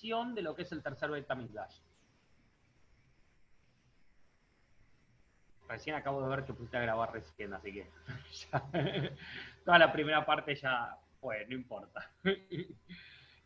[0.00, 1.76] de lo que es el tercer Beit HaMikdash.
[5.68, 7.90] Recién acabo de ver que puse a grabar recién, así que
[9.64, 12.10] toda la primera parte ya fue, no importa.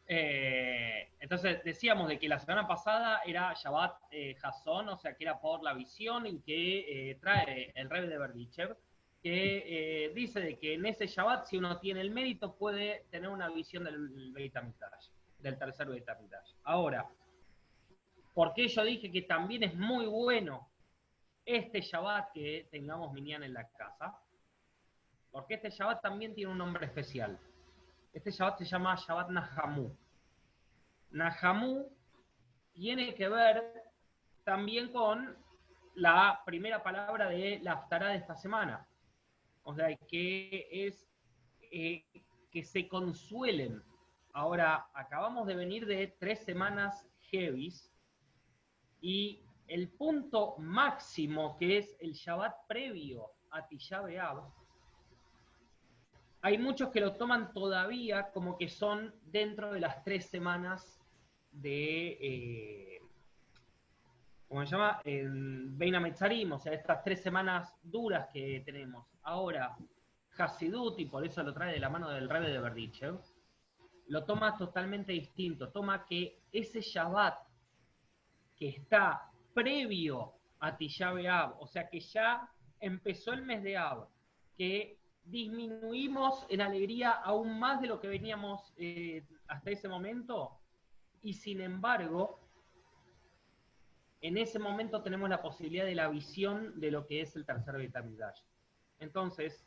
[0.07, 4.37] Eh, entonces decíamos de que la semana pasada era Shabbat eh,
[4.67, 8.77] o sea que era por la visión en que eh, trae el rey de Berdichev,
[9.23, 9.65] que
[10.07, 13.49] eh, dice de que en ese Shabbat, si uno tiene el mérito, puede tener una
[13.49, 14.55] visión del Beit
[15.45, 16.09] del tercer Beit
[16.65, 17.07] Ahora,
[18.33, 20.69] ¿por qué yo dije que también es muy bueno
[21.45, 24.19] este Shabbat que tengamos Minyan en la casa?
[25.31, 27.39] Porque este Shabbat también tiene un nombre especial.
[28.13, 29.95] Este Shabbat se llama Shabbat Nahamu.
[31.11, 31.89] Nahamu
[32.73, 33.85] tiene que ver
[34.45, 35.37] también con
[35.95, 38.87] la primera palabra de la Aftará de esta semana.
[39.63, 41.07] O sea, que es
[41.71, 42.05] eh,
[42.51, 43.83] que se consuelen.
[44.35, 47.91] Ahora, acabamos de venir de tres semanas heavies
[49.01, 54.03] y el punto máximo que es el Shabbat previo a Tisha
[56.43, 61.01] hay muchos que lo toman todavía como que son dentro de las tres semanas
[61.53, 63.01] de, eh,
[64.47, 65.01] ¿cómo se llama?
[65.05, 69.07] Beina Metzarim, o sea, estas tres semanas duras que tenemos.
[69.23, 69.75] Ahora,
[70.37, 73.21] Hasidut, y por eso lo trae de la mano del Rebe de Berdichev,
[74.09, 75.71] lo toma totalmente distinto.
[75.71, 77.37] Toma que ese Shabbat
[78.57, 82.49] que está previo a Tisha B'Av, o sea que ya
[82.81, 84.09] empezó el mes de Av,
[84.57, 90.59] que disminuimos en alegría aún más de lo que veníamos eh, hasta ese momento
[91.23, 92.39] y sin embargo,
[94.21, 97.77] en ese momento tenemos la posibilidad de la visión de lo que es el tercer
[97.79, 98.41] Betamidash.
[98.99, 99.67] Entonces,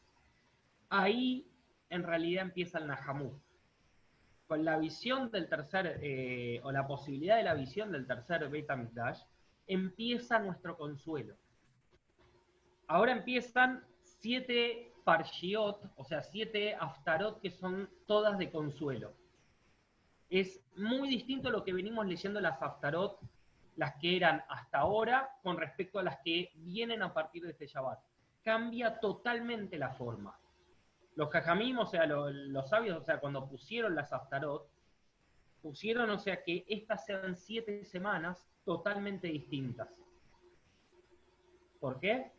[0.89, 1.47] ahí
[1.89, 3.39] en realidad empieza el Nahamu.
[4.47, 9.21] Con la visión del tercer, eh, o la posibilidad de la visión del tercer Betamidash,
[9.67, 11.35] empieza nuestro consuelo.
[12.87, 19.13] Ahora empiezan siete parshiot, o sea, siete aftarot que son todas de consuelo.
[20.29, 23.19] Es muy distinto lo que venimos leyendo las aftarot,
[23.75, 27.67] las que eran hasta ahora, con respecto a las que vienen a partir de este
[27.67, 27.99] Shabbat.
[28.43, 30.37] Cambia totalmente la forma.
[31.17, 34.69] Los jajamim, o sea, los, sabios, o sea, cuando pusieron las aftarot,
[35.63, 39.89] pusieron, o sea, que estas sean siete semanas totalmente distintas.
[41.79, 42.31] ¿Por qué?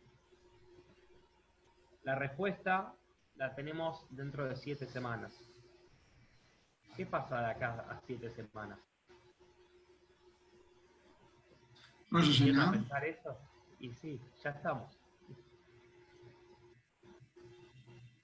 [2.03, 2.95] La respuesta
[3.35, 5.37] la tenemos dentro de siete semanas.
[6.95, 8.79] ¿Qué pasa de acá a siete semanas?
[12.11, 13.37] No sé pensar eso?
[13.77, 14.98] Y sí, ya estamos.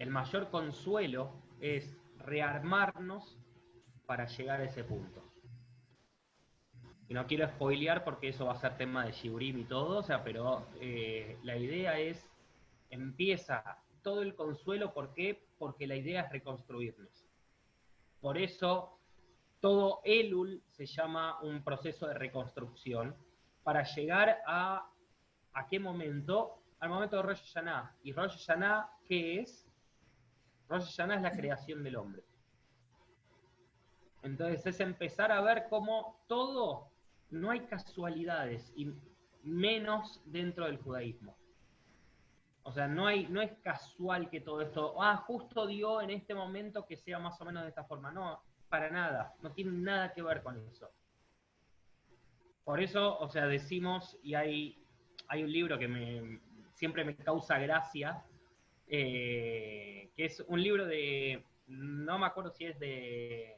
[0.05, 3.39] El mayor consuelo es rearmarnos
[4.05, 5.23] para llegar a ese punto.
[7.09, 10.03] Y no quiero spoilear porque eso va a ser tema de Shiburim y todo, o
[10.03, 12.23] sea, pero eh, la idea es
[12.91, 15.47] empieza todo el consuelo, ¿por qué?
[15.57, 17.25] Porque la idea es reconstruirnos.
[18.21, 18.99] Por eso
[19.59, 23.15] todo Elul se llama un proceso de reconstrucción
[23.63, 24.87] para llegar a
[25.53, 26.61] ¿a qué momento?
[26.79, 27.97] Al momento de Rosh Hashanah.
[28.03, 29.64] ¿Y Rosh Hashanah qué es?
[30.69, 32.23] Rosh Hashanah es la creación del hombre.
[34.23, 36.91] Entonces es empezar a ver cómo todo,
[37.29, 38.91] no hay casualidades, y
[39.43, 41.37] menos dentro del judaísmo.
[42.63, 46.33] O sea, no, hay, no es casual que todo esto, ah, justo dio en este
[46.33, 48.11] momento que sea más o menos de esta forma.
[48.11, 50.89] No, para nada, no tiene nada que ver con eso.
[52.63, 54.83] Por eso, o sea, decimos, y hay,
[55.27, 56.41] hay un libro que me,
[56.73, 58.25] siempre me causa gracia,
[58.87, 63.57] eh, que es un libro de, no me acuerdo si es de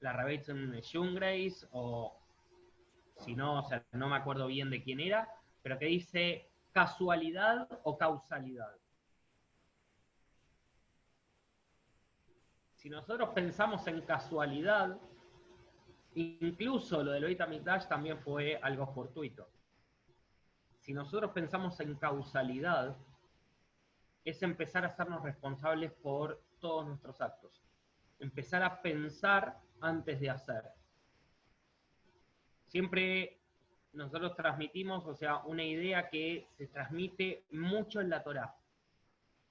[0.00, 2.18] la Rebbetzin Grace o
[3.18, 5.28] si no, o sea, no me acuerdo bien de quién era,
[5.62, 8.74] pero que dice casualidad o causalidad.
[12.74, 14.98] Si nosotros pensamos en casualidad,
[16.14, 19.48] incluso lo del Beit HaMikdash también fue algo fortuito.
[20.80, 22.96] Si nosotros pensamos en causalidad,
[24.24, 27.62] es empezar a hacernos responsables por todos nuestros actos.
[28.18, 30.62] Empezar a pensar antes de hacer.
[32.66, 33.40] Siempre
[33.92, 38.54] nosotros transmitimos, o sea, una idea que se transmite mucho en la Torah,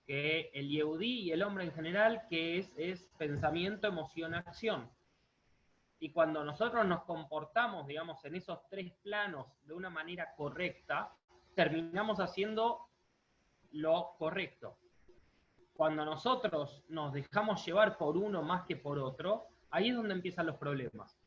[0.08, 4.90] que el Yehudí y el hombre en general, que es, es pensamiento, emoción, acción.
[6.00, 11.14] Y cuando nosotros nos comportamos, digamos, en esos tres planos de una manera correcta,
[11.54, 12.88] terminamos haciendo
[13.72, 14.78] lo correcto.
[15.74, 20.46] Cuando nosotros nos dejamos llevar por uno más que por otro, ahí es donde empiezan
[20.46, 21.18] los problemas.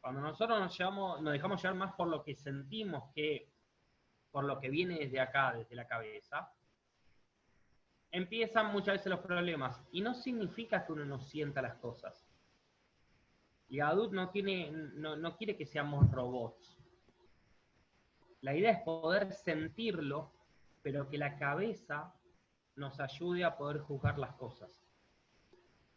[0.00, 3.50] Cuando nosotros nos, nos dejamos llevar más por lo que sentimos que
[4.30, 6.52] por lo que viene desde acá, desde la cabeza,
[8.10, 9.82] empiezan muchas veces los problemas.
[9.92, 12.28] Y no significa que uno no sienta las cosas.
[13.68, 16.78] Y no, no quiere que seamos robots.
[18.42, 20.32] La idea es poder sentirlo,
[20.86, 22.14] pero que la cabeza
[22.76, 24.70] nos ayude a poder juzgar las cosas.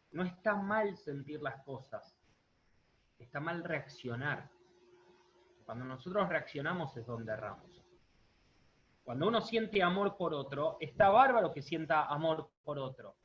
[0.09, 2.19] No está mal sentir las cosas,
[3.19, 4.49] está mal reaccionar.
[5.63, 7.85] Cuando nosotros reaccionamos es donde erramos.
[9.03, 13.15] Cuando uno siente amor por otro, está bárbaro que sienta amor por otro.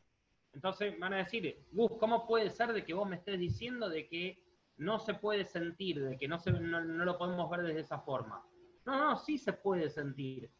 [0.52, 4.06] Entonces van a decir, Gus, ¿cómo puede ser de que vos me estés diciendo de
[4.06, 4.44] que
[4.76, 8.46] no se puede sentir, de que no, se, no, lo podemos ver desde esa forma?
[8.84, 10.50] No, no, sí se puede sentir.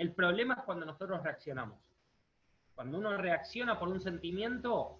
[0.00, 1.78] El problema es cuando nosotros reaccionamos.
[2.74, 4.98] Cuando uno reacciona por un sentimiento,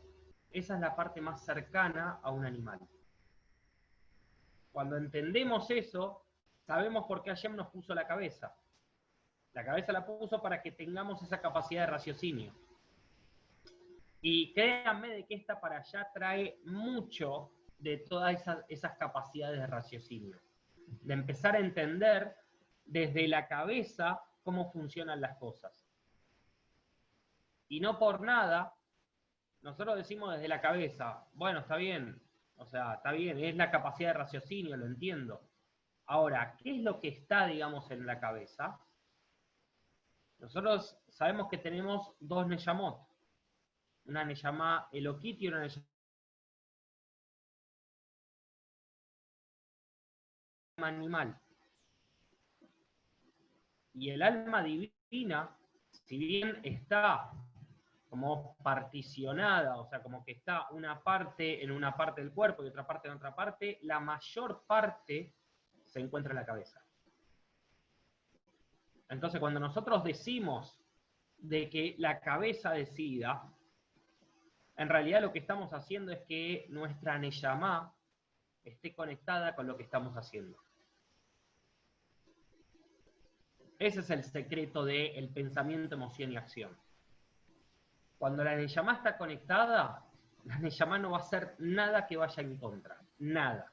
[0.51, 2.79] esa es la parte más cercana a un animal.
[4.71, 6.27] Cuando entendemos eso,
[6.67, 8.55] sabemos por qué Hashem nos puso la cabeza.
[9.55, 12.53] La cabeza la puso para que tengamos esa capacidad de raciocinio.
[14.21, 19.67] Y créanme de que esta para allá trae mucho de todas esas, esas capacidades de
[19.67, 20.39] raciocinio.
[21.01, 22.37] De empezar a entender
[22.85, 25.87] desde la cabeza cómo funcionan las cosas.
[27.69, 28.75] Y no por nada,
[29.63, 32.21] nosotros decimos desde la cabeza, bueno, está bien,
[32.57, 35.41] o sea, está bien, es la capacidad de raciocinio, lo entiendo.
[36.07, 38.81] Ahora, ¿qué es lo que está, digamos, en la cabeza?
[40.39, 43.07] Nosotros sabemos que tenemos dos Neyamot.
[44.07, 45.87] Una Neyamá Elokit y una Neyamá
[50.79, 51.41] animal.
[53.95, 55.57] Y el alma divina,
[55.91, 57.31] si bien está
[58.09, 62.69] como particionada, o sea, como que está una parte en una parte del cuerpo y
[62.69, 65.33] otra parte en otra parte, la mayor parte
[65.85, 66.85] se encuentra en la cabeza.
[69.09, 70.81] Entonces, cuando nosotros decimos
[71.39, 73.53] de que la cabeza decida,
[74.77, 77.95] en realidad lo que estamos haciendo es que nuestra Neyamá
[78.65, 80.59] esté conectada con lo que estamos haciendo.
[83.81, 86.77] Ese es el secreto del pensamiento, emoción y acción.
[88.19, 90.05] Cuando la Neyamá está conectada,
[90.45, 93.01] la Neyamá no va a hacer nada que vaya en contra.
[93.21, 93.73] Nada.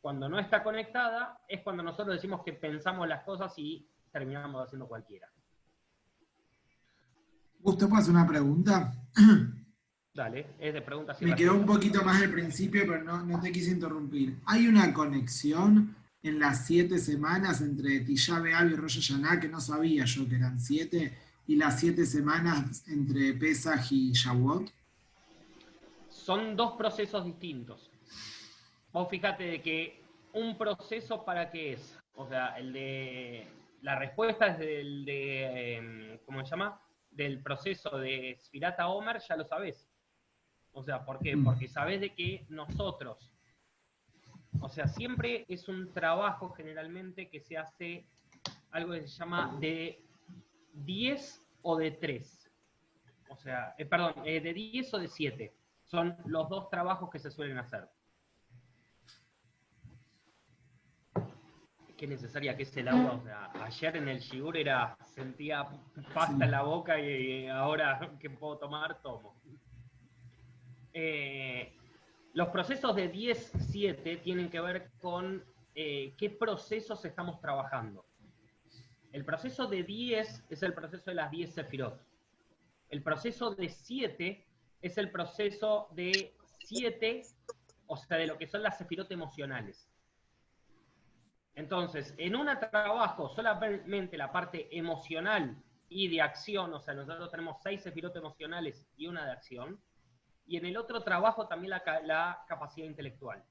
[0.00, 4.88] Cuando no está conectada, es cuando nosotros decimos que pensamos las cosas y terminamos haciendo
[4.88, 5.28] cualquiera.
[7.60, 8.94] ¿Usted puede hacer una pregunta?
[10.14, 11.20] Dale, es de preguntas.
[11.20, 14.40] Me quedó un poquito más al principio, pero no, no, te quise interrumpir.
[14.46, 19.60] ¿Hay una conexión en las siete semanas entre Tisha B'Av y Rosh Hashanah, que no
[19.60, 24.70] sabía yo que eran siete, y las siete semanas entre Pesach y Shavuot?
[26.08, 27.90] Son dos procesos distintos.
[28.92, 30.02] Vos fíjate de que
[30.34, 31.98] un proceso para qué es.
[32.14, 33.46] O sea, el de
[33.80, 36.80] la respuesta es del de, em, ¿cómo se llama?
[37.10, 39.88] Del proceso de Spirata Omer, ya lo sabes.
[40.72, 41.36] O sea, ¿por qué?
[41.36, 41.44] Mm.
[41.44, 43.32] Porque sabes de que nosotros,
[44.60, 48.06] o sea, siempre es un trabajo generalmente que se hace
[48.70, 50.02] algo que se llama de
[50.74, 52.50] 10 o de 3.
[53.28, 55.54] O sea, eh, perdón, eh, de 10 o de 7.
[55.84, 57.88] Son los dos trabajos que se suelen hacer.
[62.02, 63.12] qué necesaria que es el agua.
[63.12, 65.64] O sea, ayer en el Shigur era, sentía
[66.12, 69.36] pasta en la boca y ahora que puedo tomar, tomo.
[70.92, 71.76] Eh,
[72.34, 78.04] los procesos de 10-7 tienen que ver con eh, qué procesos estamos trabajando.
[79.12, 82.00] El proceso de 10 es el proceso de las 10 sefirot.
[82.88, 84.46] El proceso de 7
[84.80, 86.34] es el proceso de
[86.64, 87.22] 7,
[87.86, 89.88] o sea, de lo que son las sefirot emocionales.
[91.54, 97.58] Entonces, en un trabajo solamente la parte emocional y de acción, o sea, nosotros tenemos
[97.62, 99.78] seis sefirotes emocionales y una de acción,
[100.46, 103.42] y en el otro trabajo también la, capacidad intelectual.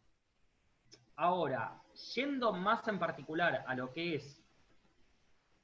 [1.16, 1.82] Ahora,
[2.16, 4.44] yendo más en particular a lo que es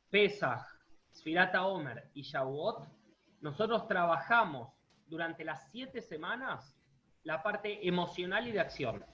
[0.10, 0.66] Pesach,
[1.14, 2.88] Sfirata Omer y Shavuot,
[3.42, 4.74] nosotros trabajamos
[5.08, 6.76] durante las siete semanas
[7.24, 9.06] la parte emocional y de acción.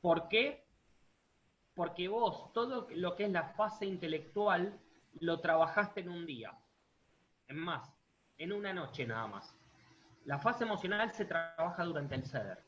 [0.00, 0.70] ¿Por qué?
[1.80, 4.78] porque vos todo lo que es la fase intelectual
[5.20, 6.52] lo trabajaste en un día.
[7.46, 7.90] Es más,
[8.36, 9.56] en una noche nada más.
[10.24, 12.62] La fase emocional se trabaja durante el ceder.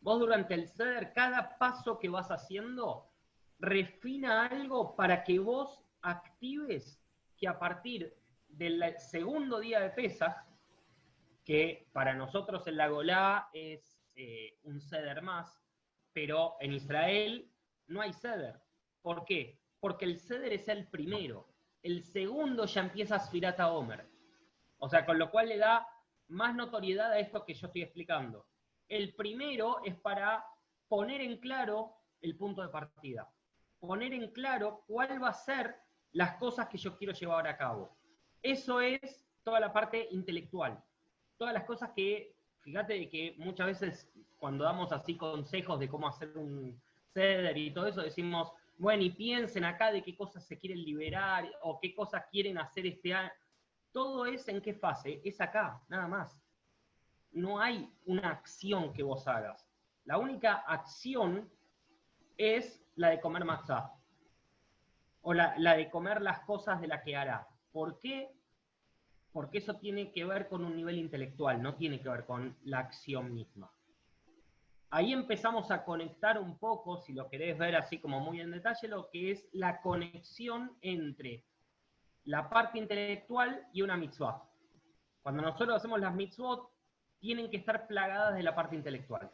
[0.00, 3.10] Vos durante el ceder, cada paso que vas haciendo,
[3.58, 7.00] refina algo para que vos actives
[7.36, 8.14] que a partir
[8.48, 10.44] del segundo día de Pesaj,
[11.44, 15.60] que para nosotros en la Golá es eh, un ceder más,
[16.12, 17.50] pero en Israel
[17.86, 18.60] no hay ceder.
[19.02, 19.58] ¿Por qué?
[19.80, 21.48] Porque el ceder es el primero.
[21.82, 24.08] El segundo ya empieza Sfirata Omer.
[24.78, 25.86] O sea, con lo cual le da
[26.34, 28.46] más notoriedad a esto que yo estoy explicando.
[28.88, 30.44] El primero es para
[30.88, 33.30] poner en claro el punto de partida.
[33.78, 35.76] Poner en claro cuál va a ser
[36.12, 37.96] las cosas que yo quiero llevar a cabo.
[38.42, 40.82] Eso es toda la parte intelectual.
[41.36, 46.36] Todas las cosas que, fíjate que muchas veces cuando damos así consejos de cómo hacer
[46.36, 46.80] un
[47.12, 51.48] ceder y todo eso, decimos, bueno, y piensen acá de qué cosas se quieren liberar
[51.62, 53.30] o qué cosas quieren hacer este año.
[53.94, 56.36] Todo es en qué fase, es acá, nada más.
[57.30, 59.70] No hay una acción que vos hagas.
[60.04, 61.48] La única acción
[62.36, 63.94] es la de comer matzá.
[65.22, 67.46] O la, de comer las cosas de la que hará.
[67.70, 68.32] ¿Por qué?
[69.32, 72.80] Porque eso tiene que ver con un nivel intelectual, no tiene que ver con la
[72.80, 73.70] acción misma.
[74.90, 78.88] Ahí empezamos a conectar un poco, si lo querés ver así como muy en detalle,
[78.88, 81.44] lo que es la conexión entre
[82.24, 84.42] la parte intelectual y una mitzvah.
[85.22, 86.70] Cuando nosotros hacemos las mitzvot,
[87.18, 89.30] tienen que estar plagadas de la parte intelectual.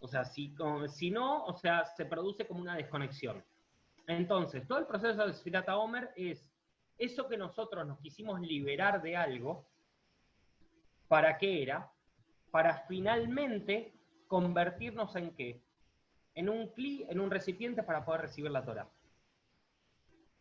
[0.00, 0.54] O sea, si,
[0.88, 3.44] si no, o sea, se produce como una desconexión.
[4.06, 6.50] Entonces, todo el proceso de Sfirata Omer es
[6.98, 9.66] eso que nosotros nos quisimos liberar de algo,
[11.08, 11.90] ¿para qué era?
[12.50, 13.94] Para finalmente
[14.26, 15.62] convertirnos en qué?
[16.34, 18.88] En un cli, en un recipiente para poder recibir la Torah.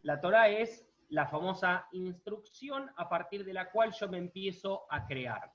[0.01, 5.05] La Torah es la famosa instrucción a partir de la cual yo me empiezo a
[5.05, 5.51] crear.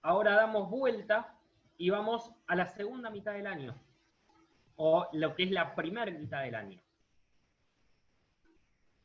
[0.00, 1.38] Ahora damos vuelta
[1.76, 3.74] y vamos a la segunda mitad del año,
[4.76, 6.80] o lo que es la primera mitad del año.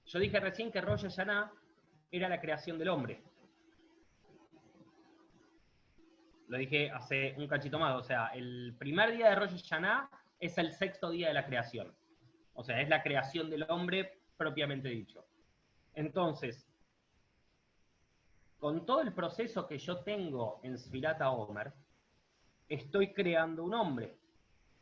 [0.05, 1.51] Yo dije recién que Rosh Hashanah
[2.09, 3.21] era la creación del hombre.
[6.47, 10.09] Lo dije hace un cachito más, o sea, el primer día de Rosh Hashanah
[10.39, 11.93] es el sexto día de la creación.
[12.53, 15.25] O sea, es la creación del hombre propiamente dicho.
[15.93, 16.65] Entonces,
[18.57, 21.73] con todo el proceso que yo tengo en Sfirata Omer,
[22.69, 24.17] estoy creando un hombre.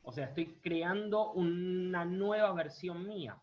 [0.04, 3.36] O sea, estoy creando una nueva versión mía.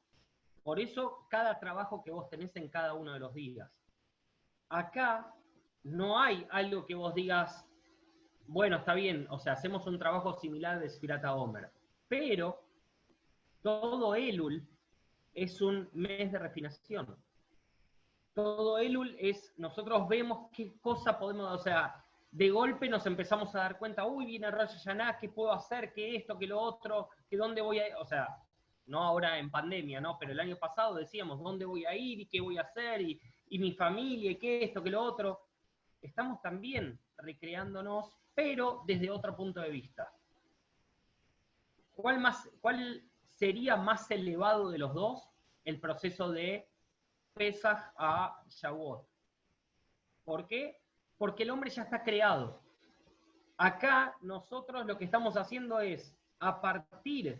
[0.62, 3.68] Por eso, cada trabajo que vos tenés en cada uno de los días.
[4.68, 5.34] Acá
[5.82, 7.66] no hay algo que vos digas,
[8.46, 11.70] bueno, está bien, o sea, hacemos un trabajo similar de Sfirata Omer,
[12.08, 12.62] pero
[13.62, 14.66] todo Elul
[15.34, 17.16] es un mes de refinación.
[18.32, 23.58] Todo Elul es, nosotros vemos qué cosa podemos, o sea, de golpe nos empezamos a
[23.58, 25.92] dar cuenta, uy, viene Rosh Hashanah, ¿qué puedo hacer?
[25.92, 26.36] ¿Qué esto?
[26.36, 27.10] ¿Qué lo otro?
[27.30, 27.94] ¿Qué dónde voy a ir?
[27.94, 28.28] O sea,
[28.86, 30.18] no ahora en pandemia, ¿no?
[30.18, 32.20] Pero el año pasado decíamos, ¿dónde voy a ir?
[32.20, 33.02] ¿Y qué voy a hacer?
[33.02, 34.32] ¿Y, y mi familia?
[34.32, 34.82] ¿Y qué esto?
[34.82, 35.40] ¿Qué lo otro?
[36.02, 40.12] Estamos también recreándonos, pero desde otro punto de vista.
[41.94, 43.00] ¿Cuál, más, cuál
[43.44, 45.28] sería más elevado de los dos
[45.66, 46.66] el proceso de
[47.34, 49.06] Pesach a Shavuot.
[50.24, 50.80] ¿Por qué?
[51.18, 52.62] Porque el hombre ya está creado.
[53.58, 57.38] Acá nosotros lo que estamos haciendo es, a partir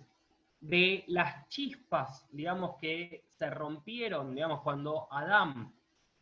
[0.61, 5.75] de las chispas, digamos, que se rompieron, digamos, cuando Adán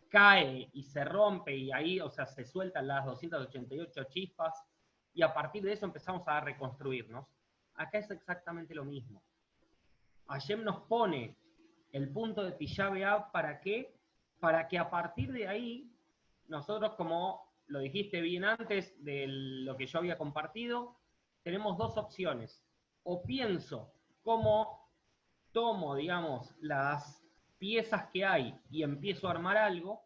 [0.09, 4.65] cae y se rompe y ahí, o sea, se sueltan las 288 chispas
[5.13, 7.27] y a partir de eso empezamos a reconstruirnos.
[7.75, 9.21] Acá es exactamente lo mismo.
[10.33, 11.37] Hashem nos pone
[11.93, 12.91] el punto de Tisha
[13.33, 13.95] ¿para qué?
[14.41, 15.91] Para que a partir de ahí,
[16.49, 20.97] nosotros, como lo dijiste bien antes de lo que yo había compartido,
[21.43, 22.65] tenemos dos opciones.
[23.05, 24.89] O pienso cómo
[25.53, 27.23] tomo, digamos, las
[27.59, 30.03] piezas que hay y empiezo a armar algo,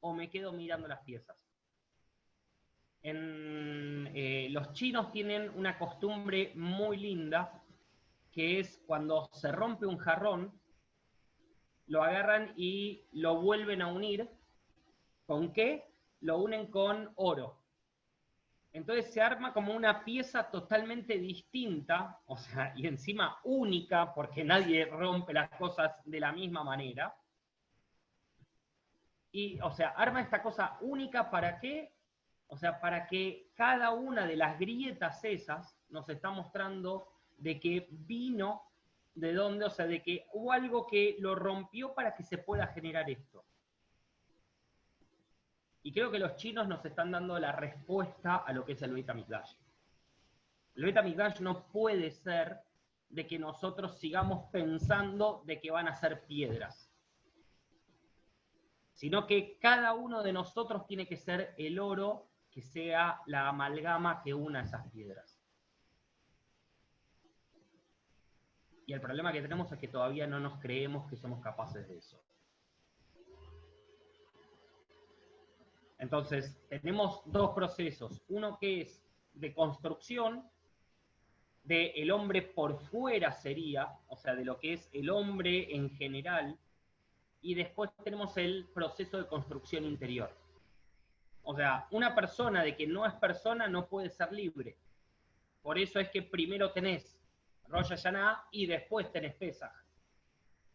[0.00, 1.36] o me quedo mirando las piezas.
[3.02, 7.61] En, eh, los chinos tienen una costumbre muy linda
[8.32, 10.58] que es cuando se rompe un jarrón,
[11.86, 14.28] lo agarran y lo vuelven a unir.
[15.26, 15.84] ¿Con qué?
[16.20, 17.62] Lo unen con oro.
[18.72, 24.86] Entonces se arma como una pieza totalmente distinta, o sea, y encima única, porque nadie
[24.86, 27.14] rompe las cosas de la misma manera.
[29.30, 31.94] Y, o sea, arma esta cosa única para qué?
[32.46, 37.88] O sea, para que cada una de las grietas esas nos está mostrando de que
[37.90, 38.62] vino
[39.14, 42.66] de dónde, o sea, de que hubo algo que lo rompió para que se pueda
[42.68, 43.44] generar esto.
[45.82, 48.92] Y creo que los chinos nos están dando la respuesta a lo que es el
[48.92, 49.54] Beta Mikdash.
[50.76, 52.60] El Beta Mikdash no puede ser
[53.08, 56.90] de que nosotros sigamos pensando de que van a ser piedras,
[58.94, 64.22] sino que cada uno de nosotros tiene que ser el oro que sea la amalgama
[64.22, 65.31] que una esas piedras.
[68.92, 71.96] Y el problema que tenemos es que todavía no nos creemos que somos capaces de
[71.96, 72.20] eso.
[75.98, 78.20] Entonces, tenemos dos procesos.
[78.28, 80.46] Uno que es de construcción,
[81.64, 85.88] de el hombre por fuera sería, o sea, de lo que es el hombre en
[85.96, 86.58] general,
[87.40, 90.30] y después tenemos el proceso de construcción interior.
[91.44, 94.76] O sea, una persona de que no es persona no puede ser libre.
[95.62, 97.21] Por eso es que primero tenés
[97.72, 99.72] Rosh Hashanah y después tenés Pesach.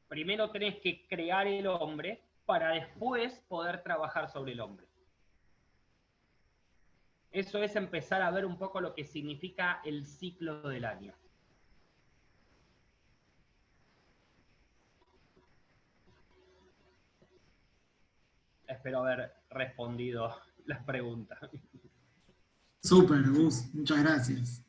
[0.08, 4.88] Primero tenés que crear el hombre para después poder trabajar sobre el hombre.
[7.32, 11.14] Eso es empezar a ver un poco lo que significa el ciclo del año.
[18.66, 20.36] Espero haber respondido
[20.66, 21.38] las preguntas.
[22.82, 24.67] Súper, Gus, muchas gracias.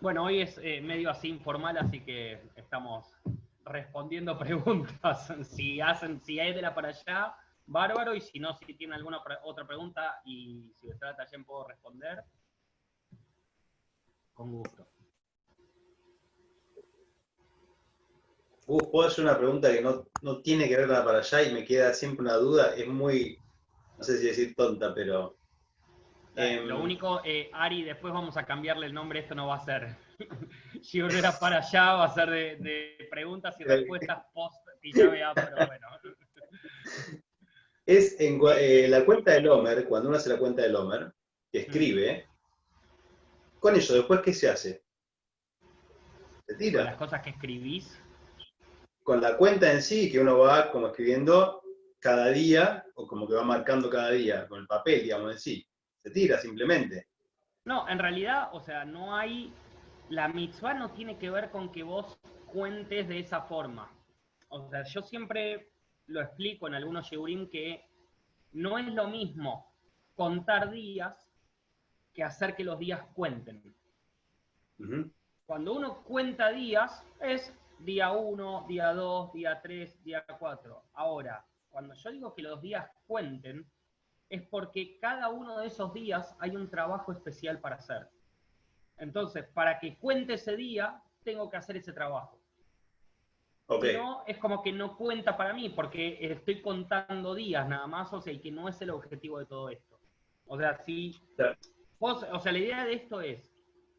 [0.00, 3.06] Bueno, hoy es eh, medio así informal, así que estamos
[3.64, 5.32] respondiendo preguntas.
[5.48, 7.34] Si hacen, si hay de la para allá,
[7.66, 12.22] bárbaro, y si no, si tiene alguna otra pregunta y si está también puedo responder,
[14.34, 14.86] con gusto.
[18.66, 21.64] Uh, puedo hacer una pregunta que no, tiene que ver la para allá y me
[21.64, 23.38] queda siempre una duda, es muy,
[23.96, 25.35] no sé si decir tonta, pero...
[26.38, 29.64] Em, lo único, eh, Ari, después vamos a cambiarle el nombre, esto no va a
[29.64, 29.96] ser
[30.82, 32.28] si era para allá, va a ser
[32.60, 35.88] de, preguntas y respuestas post vea, pero bueno.
[37.86, 41.10] es en eh, la cuenta del Homer, cuando uno hace la cuenta del Homer,
[41.50, 42.28] que escribe,
[43.58, 44.84] con eso, después, ¿qué se hace?
[46.46, 46.80] Se tira.
[46.80, 47.98] Con las cosas que escribís.
[49.02, 51.62] Con la cuenta en sí, que uno va como escribiendo
[51.98, 55.65] cada día, o como que va marcando cada día, con el papel, digamos, en sí.
[56.06, 57.08] Se tira simplemente.
[57.64, 59.52] No, en realidad, o sea, no hay.
[60.08, 63.90] La mitzvah no tiene que ver con que vos cuentes de esa forma.
[64.50, 65.72] O sea, yo siempre
[66.06, 67.84] lo explico en algunos Yehurim que
[68.52, 69.74] no es lo mismo
[70.14, 71.28] contar días
[72.14, 73.74] que hacer que los días cuenten.
[75.44, 80.84] Cuando uno cuenta días, es día 1, día 2, día 3, día 4.
[80.92, 83.66] Ahora, cuando yo digo que los días cuenten,
[84.28, 88.08] es porque cada uno de esos días hay un trabajo especial para hacer.
[88.98, 92.38] Entonces, para que cuente ese día, tengo que hacer ese trabajo.
[93.68, 98.20] No, es como que no cuenta para mí, porque estoy contando días nada más, o
[98.20, 99.98] sea, y que no es el objetivo de todo esto.
[100.46, 101.16] O sea, si
[101.98, 103.52] vos, o sea, la idea de esto es,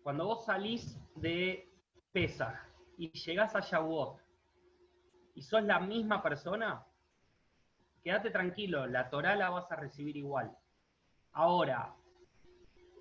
[0.04, 1.70] cuando vos salís de
[2.14, 2.56] Pesach
[2.98, 4.22] y llegás a Shavuot
[5.36, 6.86] y sos la misma persona,
[8.08, 10.58] quédate tranquilo, la Torah la vas a recibir igual.
[11.34, 11.94] Ahora,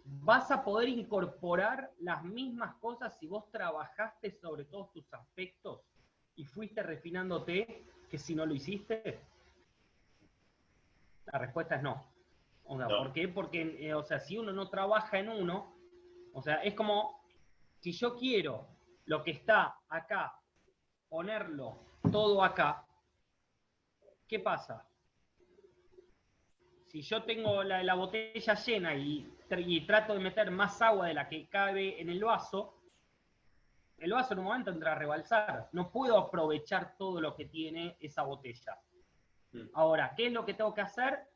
[0.04, 5.80] vas a poder incorporar las mismas cosas si vos trabajaste sobre todos tus aspectos
[6.34, 9.20] y fuiste refinándote que si no lo hiciste?
[11.26, 12.04] La respuesta es no.
[12.64, 13.28] O sea, ¿Por qué?
[13.28, 15.72] Porque, eh, o sea, si uno no trabaja en uno,
[16.32, 17.22] o sea, es como
[17.78, 18.66] si yo quiero
[19.04, 20.36] lo que está acá,
[21.08, 21.78] ponerlo
[22.10, 22.84] todo acá,
[24.26, 24.84] ¿qué pasa?
[26.86, 31.14] Si yo tengo la, la botella llena y, y trato de meter más agua de
[31.14, 32.76] la que cabe en el vaso,
[33.98, 35.68] el vaso en un momento entra a rebalsar.
[35.72, 38.78] No puedo aprovechar todo lo que tiene esa botella.
[39.52, 39.68] Mm.
[39.74, 41.26] Ahora, ¿qué es lo que tengo que hacer?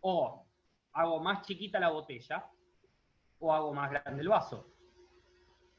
[0.00, 0.46] O
[0.92, 2.48] hago más chiquita la botella
[3.38, 4.70] o hago más grande el vaso.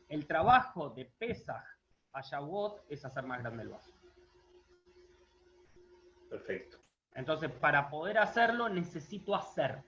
[0.09, 1.63] El trabajo de Pesach
[2.13, 3.91] a Shavuot es hacer más grande el vaso.
[6.29, 6.77] Perfecto.
[7.17, 9.83] Entonces, para poder hacerlo, necesito hacer.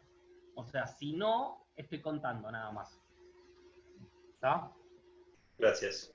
[0.56, 3.00] O sea, si no, estoy contando nada más.
[4.34, 4.72] ¿Está?
[5.60, 6.12] Gracias.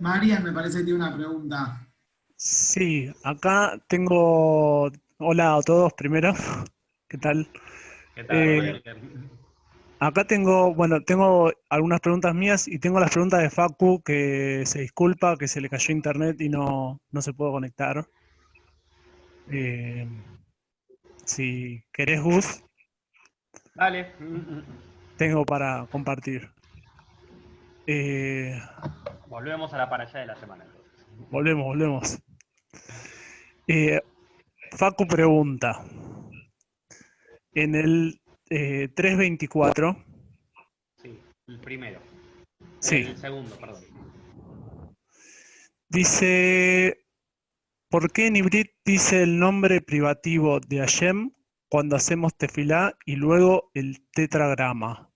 [0.00, 1.88] María, me parece que tiene una pregunta.
[2.34, 4.90] Sí, acá tengo.
[5.18, 6.32] Hola a todos primero.
[7.08, 7.48] ¿Qué tal?
[8.18, 8.36] ¿Qué tal?
[8.36, 8.82] Eh,
[10.00, 14.80] Acá tengo, bueno, tengo algunas preguntas mías y tengo las preguntas de Facu que se
[14.80, 18.04] disculpa, que se le cayó internet y no, se pudo conectar.
[19.52, 20.08] Eh,
[21.26, 22.64] si querés, Gus.
[23.76, 24.12] Dale.
[25.16, 26.50] Tengo para compartir.
[27.86, 28.60] Eh,
[29.28, 30.64] volvemos a la para allá de la semana.
[31.30, 32.18] Volvemos, volvemos.
[33.68, 34.00] Eh,
[34.76, 35.84] Facu pregunta.
[37.54, 40.04] En el eh, 3.24.
[41.02, 42.00] Sí, el primero.
[42.80, 42.96] Sí.
[42.96, 43.84] El segundo, perdón.
[45.88, 47.06] Dice,
[47.88, 51.30] ¿por qué en Ibrit dice el nombre privativo de Hashem
[51.70, 55.10] cuando hacemos tefilá y luego el tetragrama?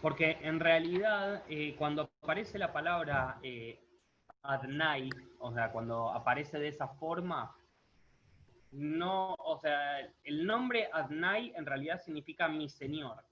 [0.00, 3.80] Porque en realidad, eh, cuando aparece la palabra eh,
[4.42, 7.54] Adnai, o sea, cuando aparece de esa forma,
[8.72, 13.24] no, o sea, el nombre Adnai en realidad significa mi señor.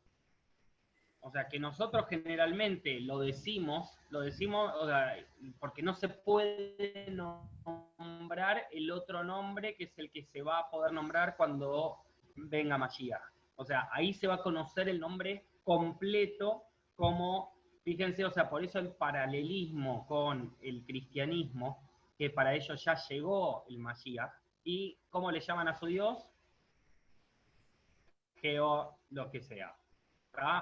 [1.20, 5.16] O sea, que nosotros generalmente lo decimos, lo decimos, o sea,
[5.58, 7.10] porque no se puede
[7.98, 11.96] nombrar el otro nombre que es el que se va a poder nombrar cuando
[12.36, 13.22] venga Mashiach.
[13.56, 18.62] O sea, ahí se va a conocer el nombre completo como, fíjense, o sea, por
[18.62, 21.82] eso el paralelismo con el cristianismo,
[22.18, 24.30] que para ellos ya llegó el Mashiach,
[24.64, 26.26] y cómo le llaman a su Dios,
[28.36, 29.76] Geo, lo que sea.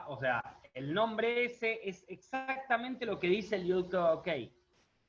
[0.08, 4.28] O sea, el nombre ese es exactamente lo que dice el Yud OK.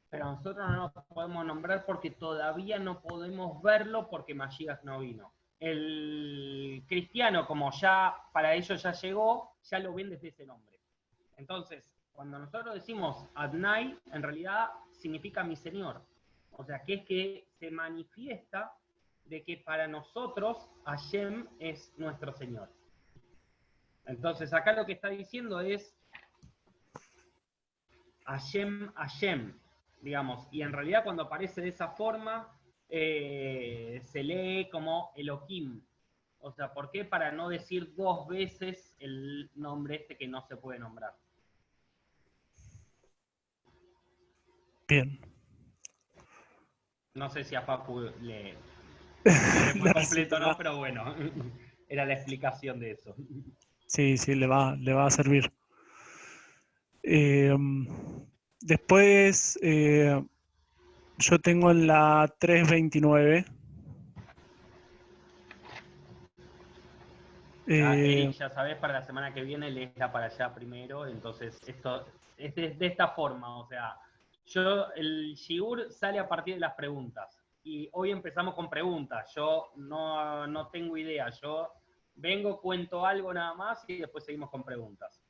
[0.10, 5.34] Pero nosotros no lo podemos nombrar porque todavía no podemos verlo porque Mashiach no vino.
[5.60, 10.80] El cristiano, como ya para ellos ya llegó, ya lo ven desde ese nombre.
[11.38, 16.02] Entonces, cuando nosotros decimos Adnai, en realidad significa mi Señor.
[16.52, 18.72] O sea, que es que se manifiesta
[19.26, 22.70] de que para nosotros Hashem es nuestro Señor.
[24.06, 25.96] Entonces, acá lo que está diciendo es
[28.26, 29.58] Hashem, Hashem,
[30.02, 32.54] digamos, y en realidad cuando aparece de esa forma,
[32.90, 35.82] eh, se lee como Elohim.
[36.40, 37.06] O sea, ¿por qué?
[37.06, 41.16] Para no decir dos veces el nombre este que no se puede nombrar.
[44.88, 45.20] Bien.
[47.14, 48.58] No sé si a Facu le,
[49.84, 51.16] La completo no, pero bueno,
[51.88, 53.16] era la explicación de eso.
[53.88, 55.52] Sí, sí, le va, le va a servir.
[57.04, 57.56] Eh,
[58.62, 60.22] después, eh,
[61.18, 63.46] yo tengo en la 329.
[67.66, 72.06] Ah, eh, ya sabes, para la semana que viene leesla para allá primero, entonces esto
[72.38, 73.96] es de, de esta forma, o sea,
[74.46, 79.72] yo, el Shiur sale a partir de las preguntas, y hoy empezamos con preguntas, yo
[79.78, 81.70] no, no tengo idea, yo
[82.16, 85.22] vengo, cuento algo nada más y después seguimos con preguntas.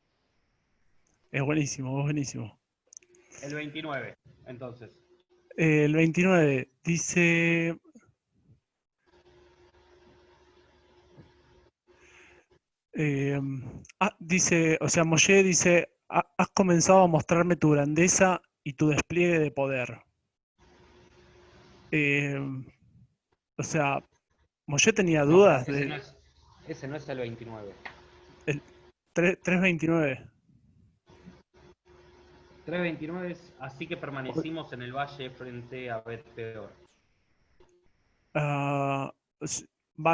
[1.31, 2.59] es buenísimo, es buenísimo.
[3.43, 4.15] El 29,
[4.47, 4.91] entonces.
[5.57, 7.77] Eh, el 29 dice.
[12.93, 13.39] eh,
[13.99, 18.89] ah, dice, o sea, Moshe dice, "Ha- has comenzado a mostrarme tu grandeza y tu
[18.89, 20.01] despliegue de poder.
[21.95, 22.39] Eh,
[23.55, 24.03] o sea,
[24.65, 26.17] Moshe tenía No, dudas ese, de no es,
[26.67, 27.71] ese no es el 29.
[29.13, 30.27] tre- 329.
[32.65, 36.71] 329 es así que permanecimos en el valle frente a Bet Peor.
[38.33, 39.13] Ah,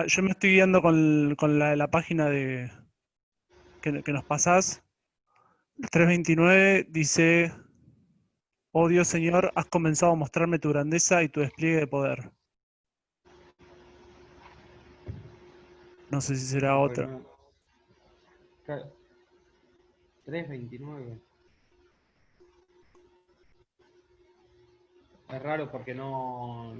[0.07, 2.69] yo me estoy guiando con, con la, la página de
[3.81, 4.83] que, que nos pasás.
[5.91, 7.53] 329 dice,
[8.71, 12.31] oh Dios Señor, has comenzado a mostrarme tu grandeza y tu despliegue de poder.
[16.09, 17.05] No sé si será otra.
[17.05, 17.29] Bueno,
[18.65, 18.91] claro.
[20.25, 21.19] 329.
[25.29, 26.75] Es raro porque no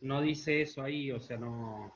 [0.00, 1.94] no dice eso ahí, o sea, no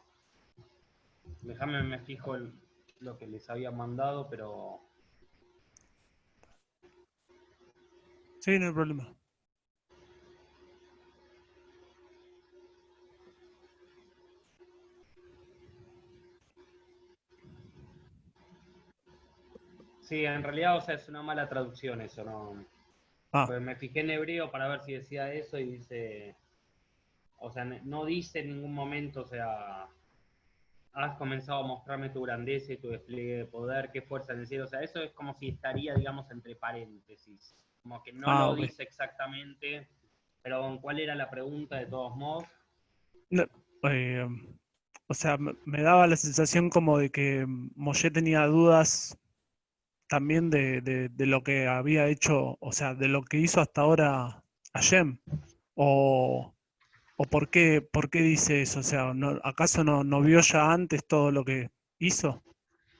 [1.43, 2.53] Déjame me fijo el-
[3.01, 4.81] lo que les había mandado, pero
[8.47, 9.13] Sí, no hay problema.
[20.01, 22.65] sí, en realidad, o sea, es una mala traducción eso, no.
[23.33, 26.37] Ah, Pues me fijé en hebreo para ver si decía eso y dice,
[27.39, 29.89] o sea, no dice en ningún momento, o sea,
[30.93, 34.47] has comenzado a mostrarme tu grandeza y tu despliegue de poder, qué fuerza en el
[34.47, 38.49] cielo, o sea, eso es como si estaría, digamos, entre paréntesis, como que no Ah,
[38.49, 39.87] lo dice exactamente,
[40.43, 42.45] pero ¿cuál era la pregunta de todos modos?
[43.85, 44.27] eh,
[45.07, 49.17] o sea, me, daba la sensación como de que Moshe tenía dudas
[50.09, 53.83] también de, de- de lo que había hecho, o sea, de lo que hizo hasta
[53.83, 54.43] ahora
[54.75, 55.19] Hashem.
[55.77, 56.53] O,
[57.17, 60.73] o por qué, por qué dice eso, o sea, no- ¿acaso no, no vio ya
[60.73, 61.71] antes todo lo que
[62.01, 62.43] hizo?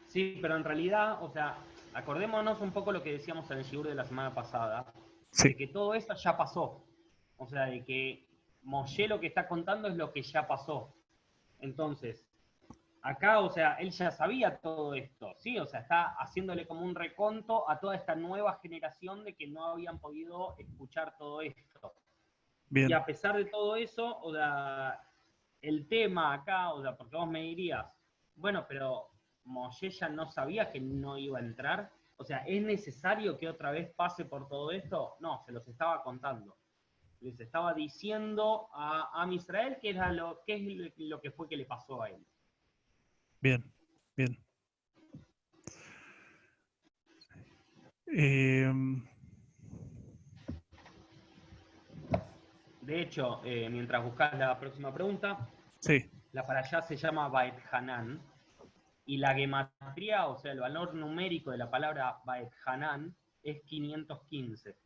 [0.07, 1.57] Sí, pero en realidad, o sea,
[1.97, 4.93] acordémonos un poco lo que decíamos en el Shigur de la semana pasada,
[5.31, 6.85] Sí, de que todo eso ya pasó.
[7.37, 8.27] O sea, de que
[8.63, 10.95] Moshe lo que está contando es lo que ya pasó.
[11.59, 12.27] Entonces,
[13.03, 15.59] acá, o sea, él ya sabía todo esto, ¿sí?
[15.59, 19.67] O sea, está haciéndole como un reconto a toda esta nueva generación de que no
[19.67, 21.95] habían podido escuchar todo esto.
[22.69, 22.91] Bien.
[22.91, 25.01] Y a pesar de todo eso, o sea,
[25.63, 27.87] el tema acá, o sea, porque vos me dirías,
[28.35, 29.11] bueno, pero
[29.47, 31.91] Moshe ya no sabía que no iba a entrar.
[32.17, 35.17] O sea, ¿es necesario que otra vez pase por todo esto?
[35.21, 36.57] No, se los estaba contando.
[37.21, 41.57] Les estaba diciendo a, a Israel qué era lo, qué es lo que fue que
[41.57, 42.27] le pasó a él.
[43.41, 43.65] Bien,
[44.17, 44.39] bien.
[48.09, 49.03] Em,
[52.87, 55.49] De hecho, eh, mientras buscas la próxima pregunta,
[55.81, 58.21] sí, la para allá se llama Baet Hanan
[59.07, 62.51] y la gematría, o sea, el valor numérico de la palabra Baet
[63.43, 64.77] es 515.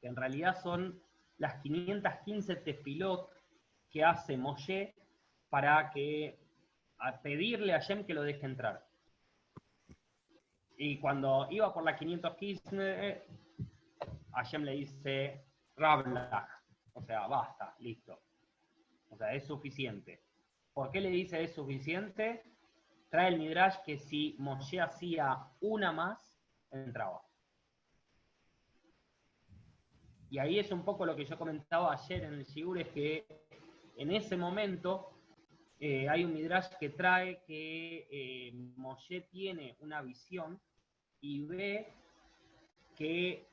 [0.00, 1.02] Que en realidad son
[1.38, 3.28] las 515 tefilot
[3.90, 4.94] que hace Moshe
[5.50, 6.38] para que
[7.22, 8.86] pedirle a Shem que lo deje entrar.
[10.78, 13.26] Y cuando iba por la 515,
[14.32, 15.44] Hashem le dice
[15.76, 16.48] Rablach,
[16.92, 18.20] o sea, basta, listo.
[19.08, 20.22] O sea, es suficiente.
[20.72, 22.42] ¿Por qué le dice es suficiente?
[23.08, 26.40] Trae el Midrash que si Moshe hacía una más,
[26.70, 27.22] entraba.
[30.28, 33.26] Y ahí es un poco lo que yo comentaba ayer en el Shigur, es que
[33.96, 35.10] en ese momento
[35.78, 40.60] eh, hay un Midrash que trae que eh, Moshe tiene una visión
[41.20, 41.92] y ve
[42.96, 43.46] que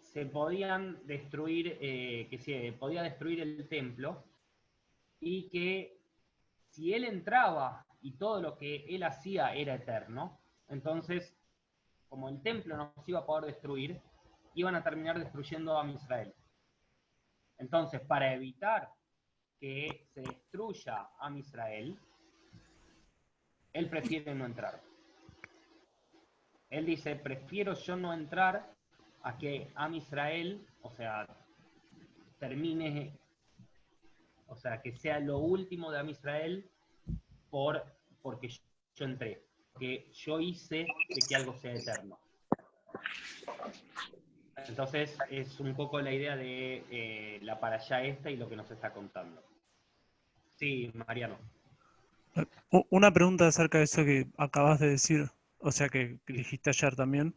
[0.00, 4.24] se podían destruir, eh, que se podía destruir el templo
[5.20, 5.98] y que
[6.68, 10.38] si él entraba y todo lo que él hacía era eterno,
[10.68, 11.34] entonces,
[12.10, 13.98] como el templo no se iba a poder destruir,
[14.54, 16.34] iban a terminar destruyendo a Israel.
[17.56, 18.90] Entonces, para evitar
[19.58, 21.98] que se destruya a Israel,
[23.72, 24.82] él prefiere no entrar.
[26.68, 28.70] Él dice, prefiero yo no entrar
[29.22, 31.26] a que Am Israel, o sea,
[32.38, 33.18] termine,
[34.46, 36.70] o sea, que sea lo último de Am Israel
[37.54, 37.93] por,
[38.24, 39.44] porque yo entré,
[39.78, 42.18] que yo hice de que algo sea eterno.
[44.66, 48.56] Entonces es un poco la idea de eh, la para allá esta y lo que
[48.56, 49.44] nos está contando.
[50.56, 51.36] Sí, Mariano.
[52.88, 57.34] una pregunta acerca de eso que acabas de decir, o sea, que, dijiste ayer también.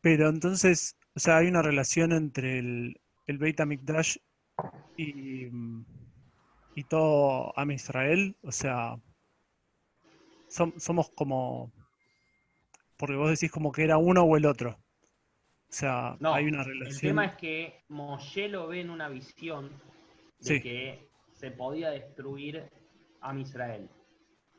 [0.00, 3.60] Pero entonces, o sea, hay una relación entre el, el Beit
[4.96, 5.50] y,
[6.74, 8.96] y todo Am Israel, o sea,
[10.54, 11.72] som- somos como,
[12.96, 14.70] porque vos decís como que era uno o el otro.
[14.70, 17.00] O sea, No, hay una El relación.
[17.00, 19.70] tema es que Moshe lo ve en una visión
[20.38, 20.60] de Sí.
[20.60, 22.70] que se podía destruir
[23.20, 23.90] a Israel.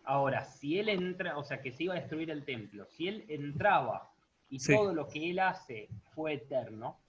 [0.04, 3.26] Ahora, si él entra, o sea, que se iba a destruir el templo, si él
[3.30, 4.12] entraba
[4.50, 4.74] y Sí.
[4.76, 7.00] todo lo que él hace fue eterno,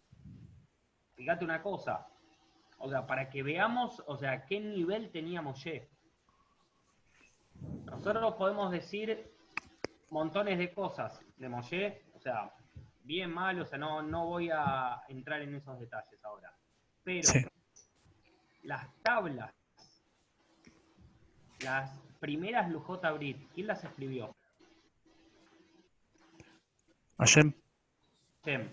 [1.16, 2.06] fíjate una cosa,
[2.78, 5.88] o sea, para que veamos, o sea, qué nivel tenía Moshe.
[7.90, 9.32] Nosotros podemos decir
[10.10, 12.52] montones de cosas de Moshe, o sea,
[13.04, 16.52] bien mal, o sea, no, no voy a entrar en esos detalles ahora.
[17.04, 17.44] Pero Sí.
[18.64, 19.52] las tablas,
[21.60, 21.90] las
[22.20, 24.34] primeras Lujot Abrit, ¿quién las escribió?
[27.18, 27.52] Hashem,
[28.44, 28.68] Shem.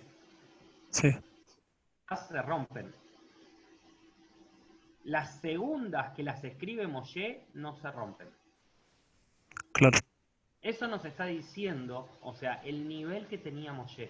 [0.89, 1.09] sí,
[2.09, 2.93] Las se rompen.
[5.05, 8.29] Las segundas que las escribe Moshe no se rompen.
[10.61, 14.09] Eso nos está diciendo, o sea, el nivel que tenía Moshe.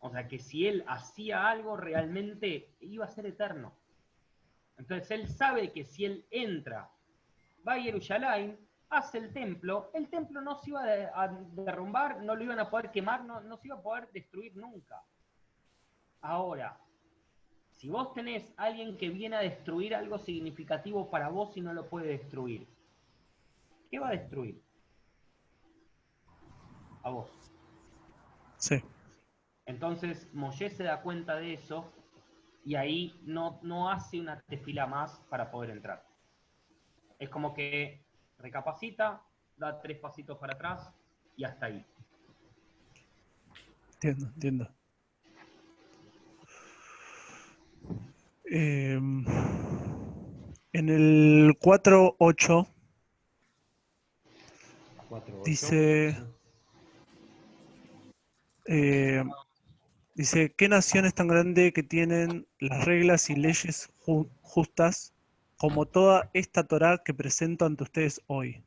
[0.00, 3.72] O sea, que si él hacía algo realmente iba a ser eterno.
[4.76, 6.90] Entonces él sabe que si él entra,
[7.66, 8.58] va a Jerusalén,
[8.90, 12.60] hace el templo, el templo no se iba a de- a derrumbar, no lo iban
[12.60, 15.02] a poder quemar, no, no se iba a poder destruir nunca.
[16.20, 16.78] Ahora,
[17.72, 21.86] si vos tenés alguien que viene a destruir algo significativo para vos y no lo
[21.88, 22.66] puede destruir,
[23.96, 24.62] ¿qué va a destruir?
[27.02, 27.30] A vos.
[28.58, 28.82] Sí,
[29.64, 31.90] Entonces Moshe se da cuenta de eso
[32.62, 36.06] y ahí no, no hace una tefila más para poder entrar.
[37.18, 38.04] Es como que
[38.36, 39.22] recapacita,
[39.56, 40.92] da tres pasitos para atrás
[41.34, 41.86] y hasta ahí.
[43.94, 44.74] entiendo, entiendo.
[48.44, 49.24] Em,
[50.74, 52.75] en el 4.8
[55.50, 56.16] dice,
[58.66, 59.24] eh,
[60.14, 65.12] dice, ¿qué nación es tan grande que tienen las reglas y leyes ju- justas
[65.56, 68.62] como toda esta Torá que presento ante ustedes hoy.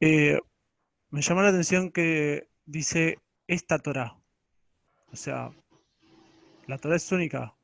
[0.00, 0.40] Eh,
[1.10, 4.16] me llamó la atención que dice esta Torá.
[5.12, 5.50] O sea,
[6.66, 7.54] ¿la Torá es única?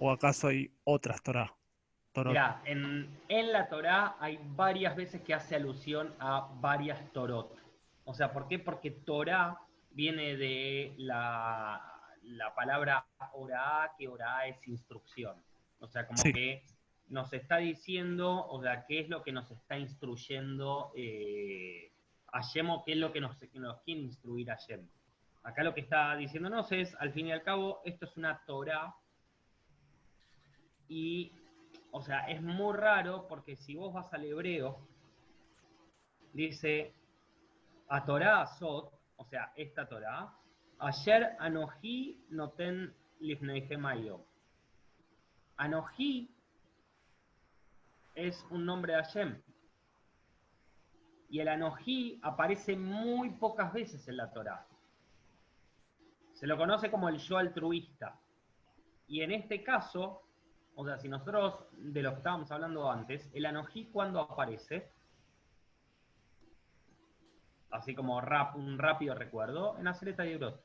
[0.00, 1.54] ¿O acaso hay otras Torá?
[2.12, 2.32] Torot.
[2.32, 7.56] Mirá, en, en la Torá hay varias veces que hace alusión a varias Torot.
[8.04, 8.58] O sea, ¿por qué?
[8.58, 9.58] Porque Torá
[9.90, 11.80] viene de la,
[12.22, 15.36] la palabra orá, que orá es instrucción.
[15.80, 16.32] O sea, como Sí.
[16.32, 16.64] que
[17.08, 21.92] nos está diciendo, o sea, qué es lo que nos está instruyendo eh,
[22.32, 24.86] Hashem o qué es lo que nos, que nos quiere instruir Hashem.
[25.42, 28.94] Acá lo que está diciéndonos es, al fin y al cabo, esto es una Torah
[30.88, 31.32] y,
[31.92, 34.78] o sea, es muy raro porque si vos vas al hebreo,
[36.32, 36.94] dice,
[37.88, 40.34] a Torah Sot, o sea, esta Torah,
[40.78, 44.22] ayer Anoji noten lifneihem hayom.
[45.58, 46.34] Anoji
[48.14, 49.42] es un nombre de Hashem.
[51.28, 54.66] Y el Anoji aparece muy pocas veces en la Torah.
[56.32, 58.18] Se lo conoce como el yo altruista.
[59.06, 60.22] Y en este caso,
[60.74, 64.90] o sea, si nosotros de lo que estábamos hablando antes, el Anoji cuando aparece,
[67.70, 70.62] así como rap, un rápido recuerdo, en Acereta y Eurot.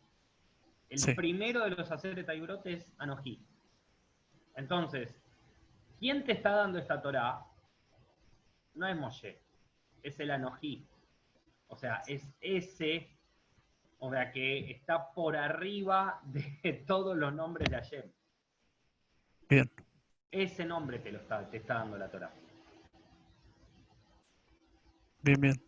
[0.90, 1.14] El Sí.
[1.14, 3.46] primero de los Acereta y es Anoji.
[4.56, 5.16] Entonces,
[6.00, 7.46] ¿quién te está dando esta Torah?
[8.74, 9.42] No es Moshe,
[10.04, 10.88] es el Anoji.
[11.68, 13.10] O sea, es ese,
[14.00, 18.12] o sea, que está por arriba de todos los nombres de Hashem.
[19.50, 19.70] Bien,
[20.32, 22.34] Ese nombre te lo está, te está dando la Torah.
[25.22, 25.68] bien, bien.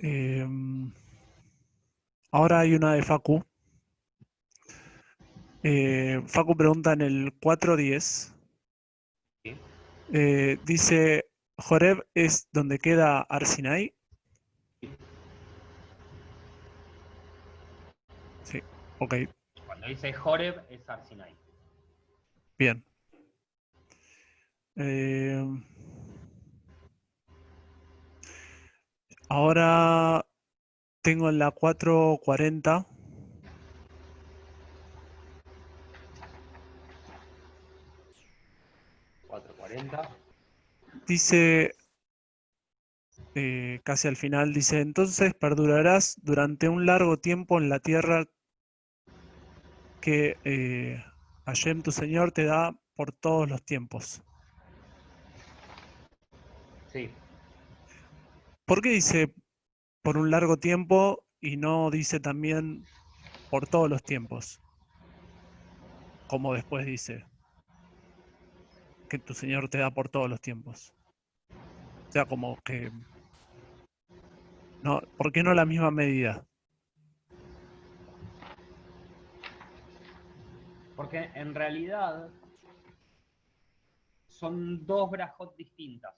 [0.00, 0.92] Em,
[2.30, 3.44] ahora hay una de Facu.
[5.62, 8.32] Eh, Facu pregunta en el 4.10.
[9.44, 9.56] Sí.
[10.12, 13.94] Eh, dice, Joreb es donde queda Arsinai.
[18.42, 18.60] Sí,
[18.98, 19.14] ok,
[19.82, 21.34] Cuando dice Horeb es Arsinai.
[22.56, 22.84] bien.
[24.76, 25.44] Eh,
[29.28, 30.24] ahora
[31.00, 32.86] tengo en la 440.
[39.26, 40.16] 440.
[41.08, 41.74] Dice,
[43.34, 48.28] eh, casi al final, dice, entonces perdurarás durante un largo tiempo en la tierra
[50.02, 51.02] que eh,
[51.46, 54.20] Hashem tu Señor te da por todos los tiempos.
[56.92, 57.08] Sí.
[58.66, 59.32] ¿Por qué dice
[60.02, 62.84] por un largo tiempo y no dice también
[63.48, 64.60] por todos los tiempos?
[66.26, 67.24] Como después dice
[69.08, 70.92] que tu Señor te da por todos los tiempos.
[72.08, 72.90] O sea, como que...
[74.82, 76.44] No, ¿por qué no la misma medida?
[80.96, 82.28] Porque en realidad
[84.26, 86.14] son dos brajot distintas.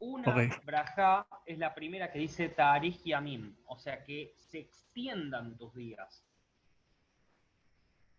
[0.00, 0.32] Una
[0.64, 5.74] braja es la primera que dice Tarij y Amim, o sea que se extiendan tus
[5.74, 6.24] días.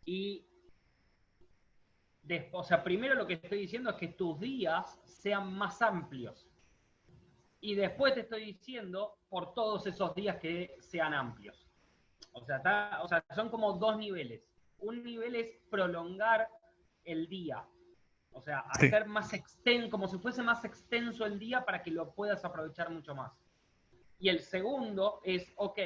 [0.04, 0.46] Y
[2.24, 6.48] después, o sea, primero lo que estoy diciendo es que tus días sean más amplios.
[7.62, 11.66] Y después te estoy diciendo por todos esos días que sean amplios.
[12.34, 14.49] O sea, está- o sea, son como dos niveles.
[14.82, 16.50] Un nivel es prolongar
[17.04, 17.68] el día.
[18.32, 18.86] O sea, Sí.
[18.86, 22.90] hacer más extenso, como si fuese más extenso el día para que lo puedas aprovechar
[22.90, 23.34] mucho más.
[24.20, 25.80] Y el segundo es, ok,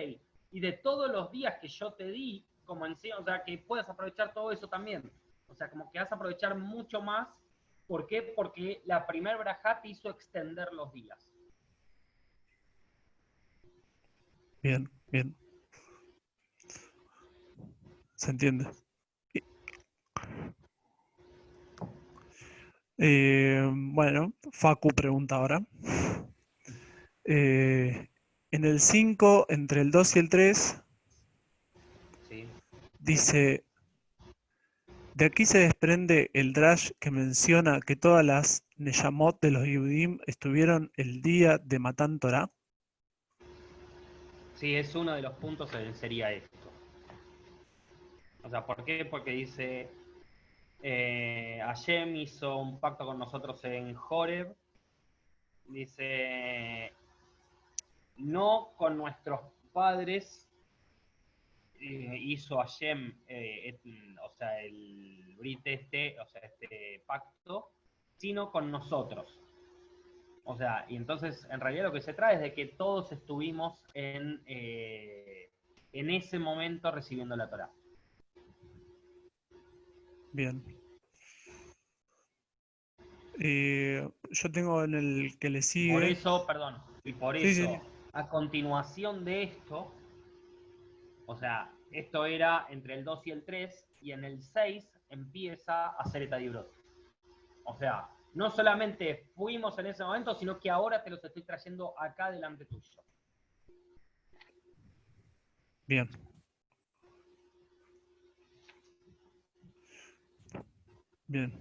[0.52, 3.58] y de todos los días que yo te di, como en sí, o sea, que
[3.58, 5.12] puedas aprovechar todo eso también.
[5.48, 7.28] O sea, como que vas a aprovechar mucho más.
[7.88, 8.22] ¿Por qué?
[8.22, 11.30] Porque la primer braja te hizo extender los días.
[14.62, 15.36] Bien, bien.
[18.16, 18.66] ¿Se entiende?
[22.98, 25.64] Eh, bueno, Facu pregunta ahora.
[27.26, 28.08] Eh,
[28.52, 30.84] en el 5, entre el 2 y el 3,
[32.30, 32.48] ¿sí?
[33.00, 33.64] dice,
[35.16, 40.20] de aquí se desprende el drash que menciona que todas las Neyamot de los Yehudim
[40.28, 42.52] estuvieron el día de Matan Torah.
[44.56, 46.72] Sí, es uno de los puntos, eh, sería esto.
[48.44, 49.06] O sea, ¿por qué?
[49.06, 49.90] Porque dice,
[50.84, 54.54] eh, Hashem hizo un pacto con nosotros en Horeb.
[55.70, 56.92] Dice,
[58.18, 59.40] no con nuestros
[59.72, 60.50] padres,
[61.80, 63.80] eh, hizo Hashem, eh,
[64.24, 67.72] o sea, el Brit este, o sea, este pacto,
[68.18, 69.40] sino con nosotros.
[70.44, 73.82] O sea, y entonces en realidad lo que se trae es de que todos estuvimos
[73.94, 75.50] en, eh,
[75.94, 77.72] en ese momento recibiendo la Torah.
[80.34, 80.64] Bien.
[83.40, 85.94] Eh, yo tengo en el que le sigue.
[85.94, 87.80] Por eso, perdón, y por Sí, eso, sí.
[88.14, 89.94] a continuación de esto,
[91.26, 95.86] o sea, esto era entre el 2 y el 3, y en el 6 empieza
[95.88, 96.72] a hacer Etadibrot.
[97.66, 102.00] O sea, no solamente fuimos en ese momento, sino que ahora te los estoy trayendo
[102.00, 103.02] acá delante tuyo.
[105.86, 106.10] Bien.
[111.34, 111.52] Bien.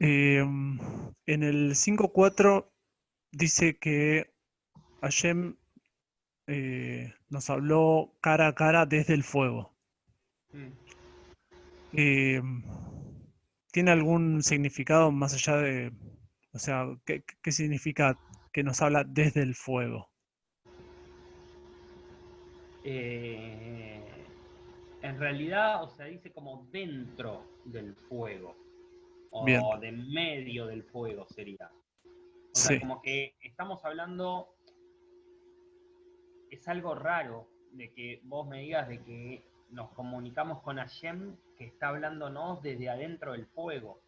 [0.00, 2.68] Eh, en el 5.4
[3.30, 4.34] dice que
[5.02, 5.56] Hashem
[6.48, 9.76] eh, nos habló cara a cara desde el fuego.
[11.92, 12.42] Eh,
[13.70, 15.92] ¿Tiene algún significado más allá de,
[16.52, 18.18] o sea, qué, qué significa
[18.52, 20.10] que nos habla desde el fuego?
[22.82, 23.75] Eh,
[25.06, 28.56] en realidad, o sea, dice como dentro del fuego.
[29.30, 29.62] O Bien.
[29.80, 31.70] de medio del fuego sería.
[32.04, 34.54] O sea, como que estamos hablando.
[36.50, 41.64] Es algo raro de que vos me digas de que nos comunicamos con Hashem que
[41.64, 44.00] está hablándonos desde adentro del fuego.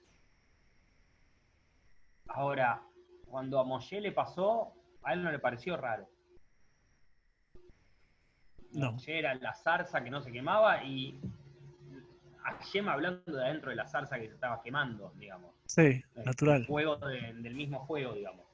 [2.28, 2.82] Ahora,
[3.26, 4.72] cuando a Moshe le pasó,
[5.02, 6.08] a él no le pareció raro.
[8.72, 8.96] No.
[9.06, 11.18] Era la zarza que no se quemaba y
[12.42, 15.54] Hashem hablando de adentro de la zarza que se estaba quemando, digamos.
[15.66, 16.64] Sí, Eh, natural.
[16.66, 18.46] Fuego de- del mismo fuego, digamos.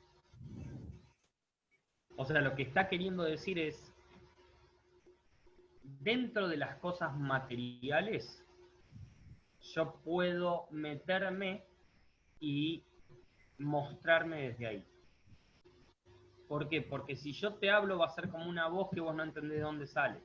[2.16, 3.92] O sea, lo que está queriendo decir es,
[5.82, 8.44] dentro de las cosas materiales,
[9.74, 11.64] yo puedo meterme
[12.40, 12.84] y
[13.58, 14.84] mostrarme desde ahí.
[16.48, 16.82] ¿Por qué?
[16.82, 19.58] Porque si yo te hablo va a ser como una voz que vos no entendés
[19.58, 20.20] de dónde sale.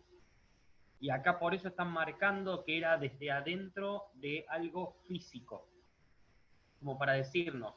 [1.00, 5.66] Y acá por eso están marcando que era desde adentro de algo físico.
[6.80, 7.74] Como para decirnos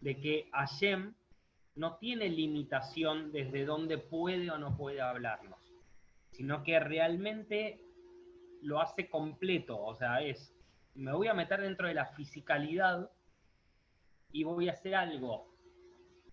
[0.00, 1.14] de que Hashem
[1.74, 5.58] no tiene limitación desde dónde puede o no puede hablarnos,
[6.30, 7.80] sino que realmente
[8.62, 9.80] lo hace completo.
[9.82, 10.54] O sea, es,
[10.94, 13.10] me voy a meter dentro de la fisicalidad
[14.32, 15.51] y voy a hacer algo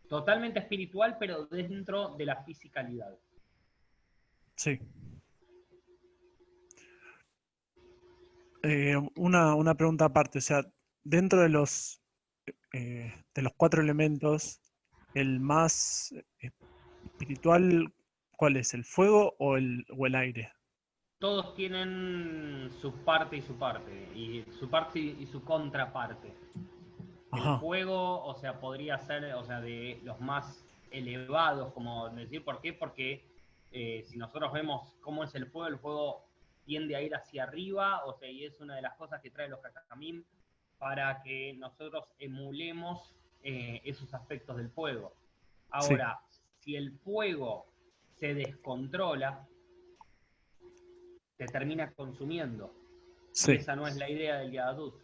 [0.10, 3.18] totalmente espiritual, pero dentro de la fisicalidad.
[4.56, 4.80] Sí.
[8.64, 10.66] Eh, una, una pregunta aparte, o sea,
[11.04, 12.00] dentro de los
[12.74, 14.62] eh, de los cuatro elementos,
[15.14, 17.92] el más espiritual,
[18.38, 18.74] ¿cuál es?
[18.74, 20.52] ¿El fuego o el, o el aire?
[21.20, 26.34] Todos tienen su parte y su parte, y su parte y su contraparte.
[27.32, 32.44] El Ajá, fuego, o sea, podría ser, o sea, de los más elevados, como decir,
[32.44, 32.74] ¿por qué?
[32.74, 33.24] Porque
[33.72, 36.26] eh, si nosotros vemos cómo es el fuego, el fuego
[36.66, 39.48] tiende a ir hacia arriba, o sea, y es una de las cosas que trae
[39.48, 40.24] los Kakamim
[40.78, 43.14] para que nosotros emulemos
[43.44, 45.14] eh, esos aspectos del fuego.
[45.72, 46.20] Ahora,
[46.60, 47.68] si el fuego
[48.16, 49.48] se descontrola,
[51.38, 52.74] te termina consumiendo.
[53.32, 54.96] sí, Esa no es la idea del Yadut.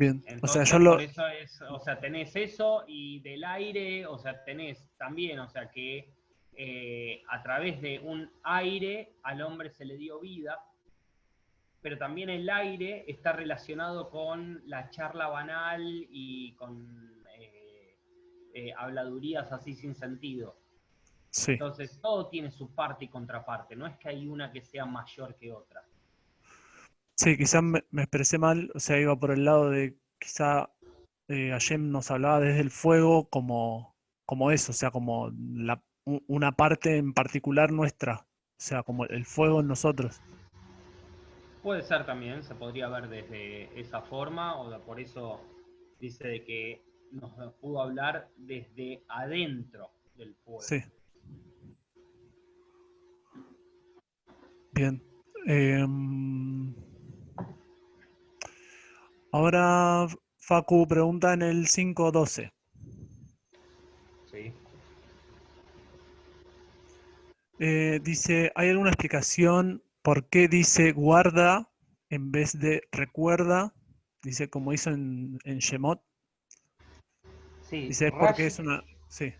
[0.00, 0.24] Bien.
[0.42, 4.90] O sea, por eso es, o sea, tenés eso y del aire, o sea, tenés
[4.96, 6.12] también, o sea, que
[6.56, 10.58] eh, a través de un aire al hombre se le dio vida,
[11.82, 17.96] pero también el aire está relacionado con la charla banal y con eh,
[18.54, 20.56] eh, habladurías así sin sentido.
[21.30, 24.84] Sí, Entonces, todo tiene su parte y contraparte, no es que hay una que sea
[24.84, 25.84] mayor que otra.
[27.20, 30.70] Sí, quizás me, me expresé mal, o sea, iba por el lado de quizá
[31.28, 33.94] eh, Hashem nos hablaba desde el fuego como,
[34.24, 35.82] como eso, o sea, como la,
[36.26, 38.26] una parte en particular nuestra, o
[38.58, 40.18] sea, como el fuego en nosotros.
[41.62, 45.42] Puede ser también, se podría ver desde esa forma, o de- por eso
[46.00, 50.62] dice de que nos pudo hablar desde adentro del fuego.
[50.62, 50.82] Sí.
[54.72, 55.02] Bien.
[55.46, 56.74] Em,
[59.32, 60.06] ahora
[60.38, 62.52] Facu pregunta en el 5.12.
[64.30, 64.52] Sí.
[67.58, 71.70] Eh, dice, ¿hay alguna explicación por qué dice guarda
[72.08, 73.74] en vez de recuerda?
[74.22, 76.02] Dice como hizo en, en Shemot.
[77.62, 78.82] Sí, Dice, es porque es una...
[79.08, 79.32] Sí,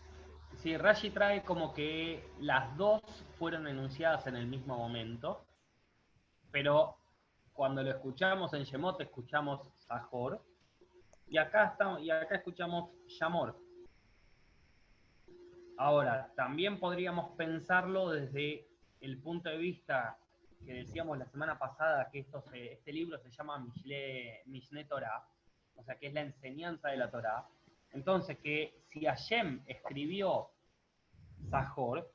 [0.62, 3.00] Sí, Rashi trae como que las dos
[3.38, 5.42] fueron enunciadas en el mismo momento,
[6.50, 6.98] pero
[7.54, 10.40] cuando lo escuchamos en Shemot escuchamos Sahor,
[11.26, 13.58] y acá, estamos, y acá escuchamos Shamor.
[15.76, 18.68] Ahora, también podríamos pensarlo desde
[19.00, 20.16] el punto de vista
[20.64, 25.26] que decíamos la semana pasada, que esto este libro se llama Mishle, Torah,
[25.74, 27.48] o sea, que es la enseñanza de la Torah.
[27.92, 30.50] Entonces, que si Hashem escribió
[31.50, 32.08] Sahor,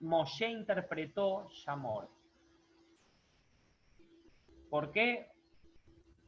[0.00, 2.08] Moshe interpretó Shamor.
[4.70, 5.31] ¿Por qué?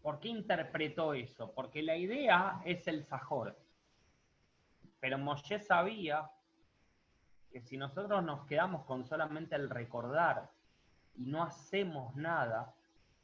[0.05, 1.51] ¿Por qué interpretó eso?
[1.55, 3.59] Porque la idea es el Sahor.
[5.01, 6.31] Pero Moshe sabía
[7.51, 10.51] que si nosotros nos quedamos con solamente el recordar
[11.15, 12.75] y no hacemos nada,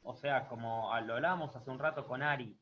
[0.01, 2.57] o sea, como lo hablamos hace un rato con Ari,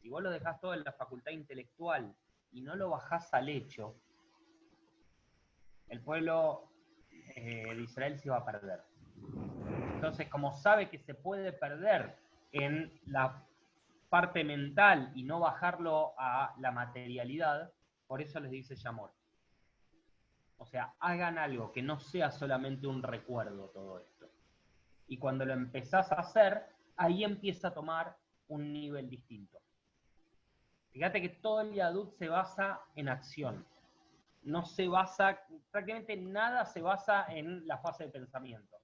[0.00, 2.14] si vos lo dejás todo en la facultad intelectual
[2.52, 3.96] y no lo bajás al hecho,
[5.88, 6.70] el pueblo
[7.34, 8.84] eh, de Israel se va a perder.
[9.94, 12.16] Entonces, como sabe que se puede perder
[12.52, 13.44] en la
[14.14, 17.72] parte mental y no bajarlo a la materialidad,
[18.06, 19.12] por eso les dice Yamor.
[20.56, 24.30] O sea, hagan algo que no sea solamente un recuerdo todo esto.
[25.08, 26.64] Y cuando lo empezás a hacer,
[26.96, 29.58] ahí empieza a tomar un nivel distinto.
[30.92, 33.66] Fíjate que todo el Yadut se basa en acción.
[34.44, 35.40] No se basa,
[35.72, 38.76] prácticamente nada se basa en la fase de pensamiento.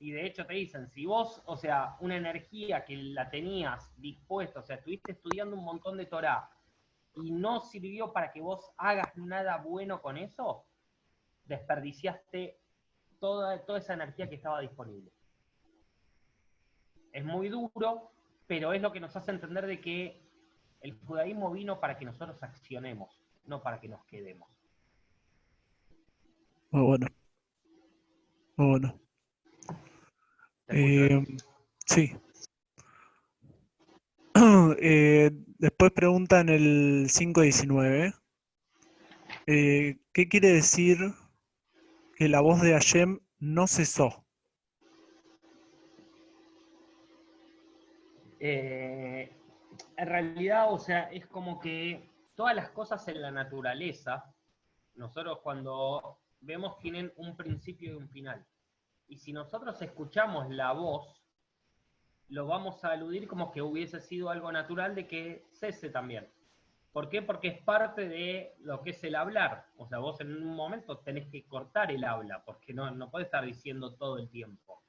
[0.00, 4.60] Y de hecho te dicen, si vos, o sea, una energía que la tenías dispuesta,
[4.60, 6.50] o sea, estuviste estudiando un montón de Torah
[7.16, 10.64] y no sirvió para que vos hagas nada bueno con eso,
[11.44, 12.58] desperdiciaste
[13.18, 15.12] toda, toda esa energía que estaba disponible.
[17.12, 18.10] Es muy duro,
[18.46, 20.22] pero es lo que nos hace entender de que
[20.80, 24.48] el judaísmo vino para que nosotros accionemos, no para que nos quedemos.
[26.70, 27.06] Muy bueno.
[28.56, 29.09] Muy bueno.
[30.70, 31.24] Eh,
[31.86, 32.16] sí.
[34.82, 38.14] Eh, después preguntan el 519.
[39.46, 40.96] Eh, ¿Qué quiere decir
[42.20, 44.26] que la voz de Hashem no cesó.
[48.38, 49.34] Eh,
[49.96, 54.34] en realidad, o sea, es como que todas las cosas en la naturaleza,
[54.96, 58.44] nosotros cuando vemos tienen un principio y un final.
[59.10, 61.20] Y si nosotros escuchamos la voz,
[62.28, 66.32] lo vamos a aludir como que hubiese sido algo natural de que cese también.
[66.92, 67.20] ¿Por qué?
[67.20, 69.66] Porque es parte de lo que es el hablar.
[69.76, 73.26] O sea, vos en un momento tenés que cortar el habla, porque no, no podés
[73.26, 74.80] estar diciendo todo el tiempo.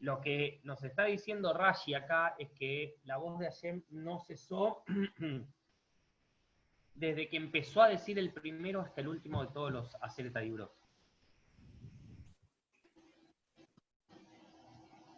[0.00, 4.82] Lo que nos está diciendo Rashi acá es que la voz de Hashem no cesó
[6.94, 10.81] desde que empezó a decir el primero hasta el último de todos los Aseret libros.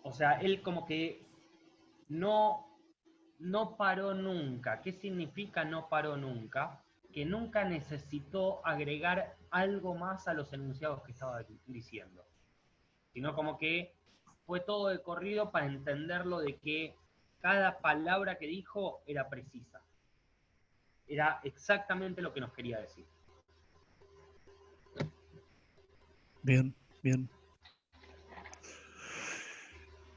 [0.04, 1.26] O sea, él como que
[2.08, 2.70] no
[3.38, 4.80] no paró nunca.
[4.80, 6.82] ¿Qué significa no paró nunca?
[7.12, 12.24] Que nunca necesitó agregar algo más a los enunciados que estaba diciendo.
[13.12, 13.94] Sino como que
[14.46, 16.94] fue todo de corrido para entenderlo de que
[17.40, 19.82] cada palabra que dijo era precisa.
[21.06, 23.06] Era exactamente lo que nos quería decir.
[26.42, 27.28] Bien, bien.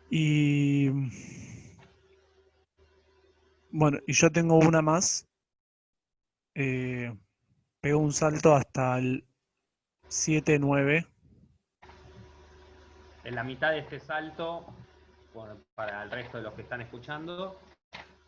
[0.10, 0.90] Y
[3.72, 5.28] bueno, y yo tengo una más.
[6.56, 7.16] Eh,
[7.82, 9.24] pego un salto hasta el
[10.10, 11.08] 7-9.
[13.24, 14.66] En la mitad de este salto,
[15.34, 17.60] bueno, para el resto de los que están escuchando,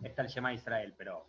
[0.04, 1.26] está el Shema Israel, pero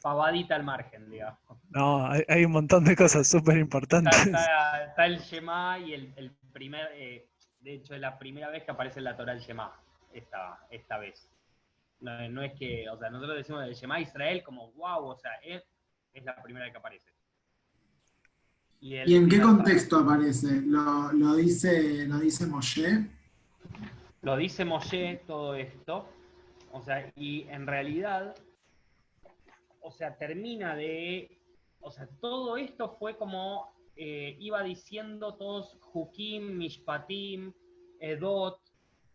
[0.00, 1.40] pavadita al margen, digamos.
[1.70, 4.26] No, hay, un montón de cosas súper importantes.
[4.26, 7.28] Está, el Shema y el, primer, eh,
[7.60, 9.72] de hecho es la primera vez que aparece en la Torah el Shema,
[10.12, 11.28] esta, esta vez.
[12.00, 15.64] No, es que, o sea, nosotros decimos el Shema Israel como wow, o sea, es,
[16.12, 17.10] es la primera que aparece.
[18.80, 20.62] ¿Y, en qué contexto aparece?
[20.62, 23.06] ¿Lo, dice, ¿Lo dice Moshe?
[24.22, 26.08] Lo dice Moshe todo esto.
[26.70, 28.36] O sea, y en realidad,
[29.80, 31.40] o sea, termina de.
[31.80, 37.52] O sea, todo esto fue como eh, iba diciendo todos Hukim, Mishpatim,
[38.00, 38.60] Edot,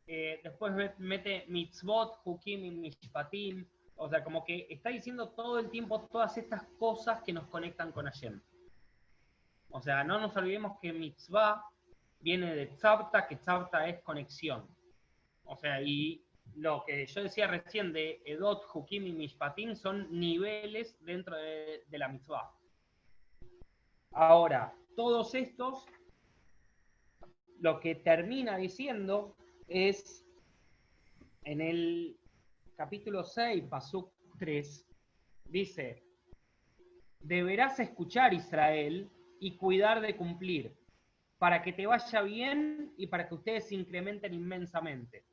[0.05, 3.65] eh, después mete mitzvot, hukim y mishpatim,
[3.95, 7.91] o sea, como que está diciendo todo el tiempo todas estas cosas que nos conectan
[7.91, 8.41] con Hashem.
[9.69, 11.63] O sea, no nos olvidemos que mitzvah
[12.19, 14.67] viene de tzavta, que tzavta es conexión.
[15.45, 16.21] O sea, y
[16.55, 21.97] lo que yo decía recién de Edot, Hukim y Mishpatim son niveles dentro de, de
[21.97, 22.51] la mitzvah.
[24.13, 25.85] Ahora, todos estos,
[27.59, 29.35] lo que termina diciendo
[29.67, 30.23] es
[31.43, 32.15] en el
[32.75, 34.87] capítulo 6, Pasuk 3,
[35.45, 36.03] dice,
[37.21, 39.09] deberás escuchar Israel
[39.39, 40.77] y cuidar de cumplir,
[41.39, 45.25] para que te vaya bien y para que ustedes incrementen inmensamente.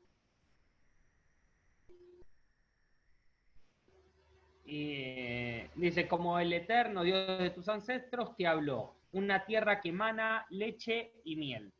[4.73, 10.45] Eh, dice, como el eterno Dios de tus ancestros te habló, una tierra que emana
[10.49, 11.73] leche y miel.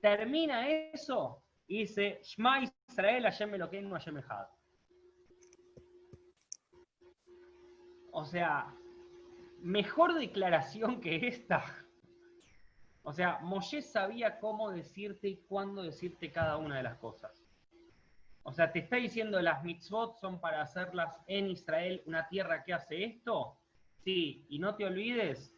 [0.00, 4.46] Termina eso y dice, Shema Israel, Hashem Elokeinu, Hashem Echad.
[8.12, 8.72] O sea,
[9.62, 11.64] mejor declaración que esta.
[13.02, 17.45] O sea, Moshe sabía cómo decirte y cuándo decirte cada una de las cosas.
[18.48, 22.72] O sea, te está diciendo las mitzvot son para hacerlas en Israel, una tierra que
[22.72, 23.58] hace esto.
[24.04, 25.52] Sí, y no te olvides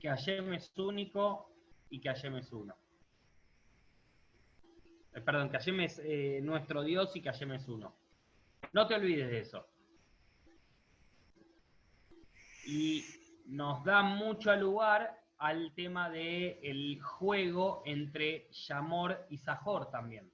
[0.00, 1.52] que Hashem es único
[1.90, 2.74] y que Hashem es uno.
[5.12, 7.94] Eh, perdón, que Hashem es eh, nuestro Dios y que Hashem es uno.
[8.72, 9.66] No te olvides de eso.
[12.64, 13.04] Y
[13.44, 20.32] nos da mucho lugar al tema del el juego entre Yamor y Sajor también.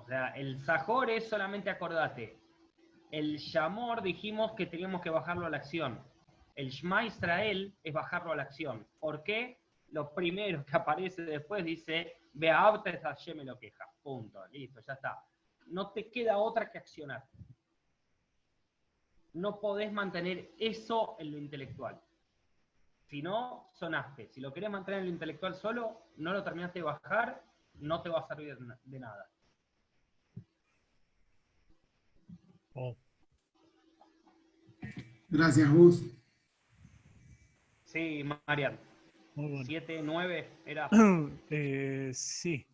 [0.00, 2.38] O sea, el Sajor es solamente acordate.
[3.10, 6.02] El Yamor dijimos que teníamos que bajarlo a la acción.
[6.54, 8.86] El Shema Israel es bajarlo a la acción.
[8.98, 9.60] ¿Por qué?
[9.88, 13.84] Lo primero que aparece después dice, Vea Hashem me lo queja.
[14.02, 14.46] Punto.
[14.48, 15.22] Listo, ya está.
[15.66, 17.24] No te queda otra que accionar.
[19.34, 22.00] No podés mantener eso en lo intelectual.
[23.04, 24.28] Si no, sonaste.
[24.28, 27.44] Si lo querés mantener en lo intelectual solo, no lo terminaste de bajar,
[27.74, 29.28] no te va a servir de nada.
[32.74, 32.96] Oh.
[35.28, 36.02] Gracias, Gus.
[37.84, 38.78] Sí, Marian.
[39.64, 40.88] 7, 9 era.
[41.50, 42.66] Eh, sí.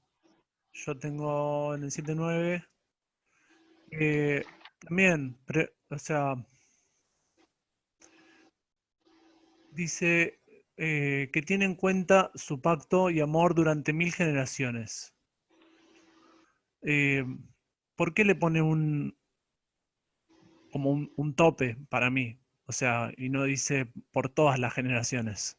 [0.72, 2.64] Yo tengo en el 7, 9.
[3.92, 4.44] Eh,
[4.80, 5.38] también,
[5.88, 6.34] o sea,
[9.70, 10.40] dice
[10.76, 15.14] eh, que tiene en cuenta su pacto y amor durante mil generaciones.
[17.96, 19.15] ¿Por qué le pone un,
[20.76, 22.38] como un, tope para mí.
[22.66, 25.58] O sea, y no dice por todas las generaciones.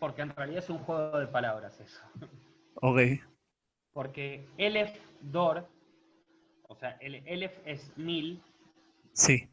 [0.00, 2.02] Porque en realidad es un juego de palabras eso.
[2.74, 2.98] Ok.
[3.92, 4.90] Porque Elef
[5.20, 5.68] Dor,
[6.66, 8.42] o sea, el Elef es mil.
[9.12, 9.48] Sí.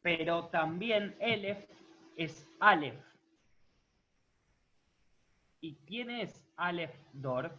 [0.00, 1.64] Pero también Elef
[2.16, 2.98] es Aleph.
[5.60, 7.52] ¿Y quién es Aleph Dor?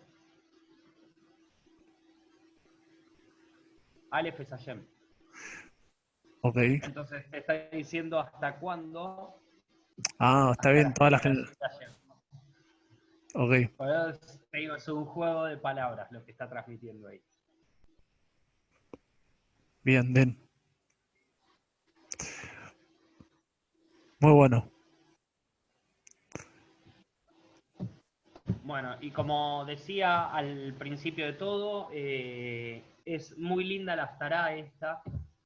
[4.11, 4.92] Aleph es Hashem.
[6.45, 6.57] Ok.
[6.57, 9.39] Entonces te está diciendo hasta cuándo.
[10.19, 11.21] Ah, está bien, todas las
[13.35, 13.51] Ok.
[14.51, 17.21] te digo, es un juego de palabras lo que está transmitiendo ahí.
[19.83, 20.37] Bien, bien.
[24.19, 24.69] Muy bueno.
[28.63, 35.01] Bueno, y como decía al principio de todo, eh, es muy linda la estará esta,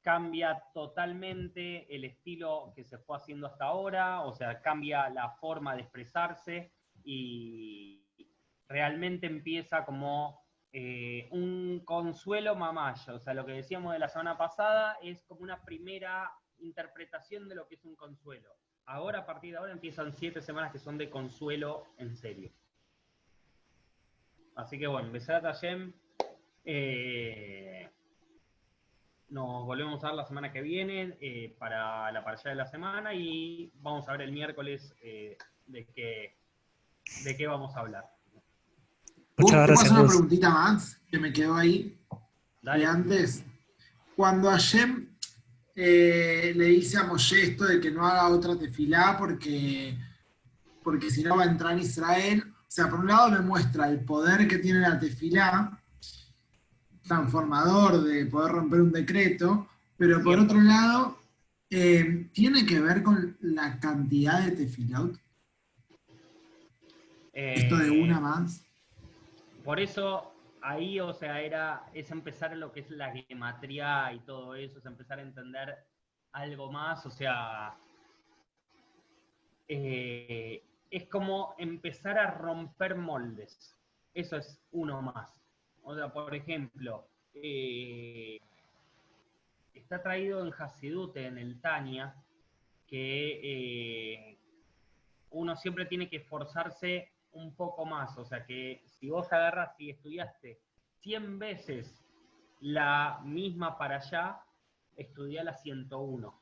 [0.07, 5.75] cambia totalmente el estilo que se fue haciendo hasta ahora, o sea, cambia la forma
[5.75, 6.71] de expresarse
[7.03, 8.07] y
[8.69, 10.39] realmente empieza como
[10.71, 13.15] eh, un consuelo mamayo.
[13.15, 17.55] O sea, lo que decíamos de la semana pasada es como una primera interpretación de
[17.55, 18.49] lo que es un consuelo.
[18.85, 22.53] Ahora, a partir de ahora, empiezan siete semanas que son de consuelo en serio.
[24.55, 25.91] Así que bueno, Besat Hashem.
[26.63, 27.89] Eh,
[29.29, 33.13] nos volvemos a ver la semana que viene eh, para la paralla de la semana
[33.13, 36.37] y vamos a ver el miércoles eh, de, qué,
[37.23, 38.05] de qué vamos a hablar.
[39.37, 39.91] Muchas gracias.
[39.91, 41.97] una preguntita más que me quedó ahí
[42.61, 43.45] de antes.
[44.15, 45.09] Cuando Hashem
[45.75, 49.97] eh, le dice a Moshe esto de que no haga otra tefilá porque,
[50.83, 53.87] porque si no va a entrar en Israel, o sea, por un lado le muestra
[53.89, 55.76] el poder que tiene la tefilá,
[57.07, 61.17] transformador de poder romper un decreto, pero por otro lado,
[61.69, 65.17] eh, ¿tiene que ver con la cantidad de tefilaut?
[67.33, 68.63] Esto de una eh, más.
[69.63, 74.55] Por eso ahí, o sea, era, es empezar lo que es la gematría y todo
[74.55, 75.75] eso, es empezar a entender
[76.31, 77.75] algo más, o sea,
[79.67, 83.77] eh, es como empezar a romper moldes
[84.17, 85.36] eso es uno más.
[85.89, 88.41] O sea, por ejemplo, eh,
[89.73, 92.13] está traído en Hasidute, en el Tania,
[92.85, 94.37] que eh,
[95.29, 98.17] uno siempre tiene que esforzarse un poco más.
[98.17, 100.59] O sea, que si vos agarras y estudiaste
[101.03, 102.03] 100 veces
[102.59, 104.41] la misma para allá,
[104.97, 106.41] estudia la 101.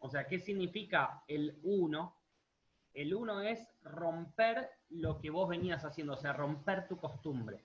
[0.00, 2.16] O sea, ¿qué significa el 1?
[2.94, 7.62] El 1 es romper lo que vos venías haciendo, o sea, romper tu costumbre.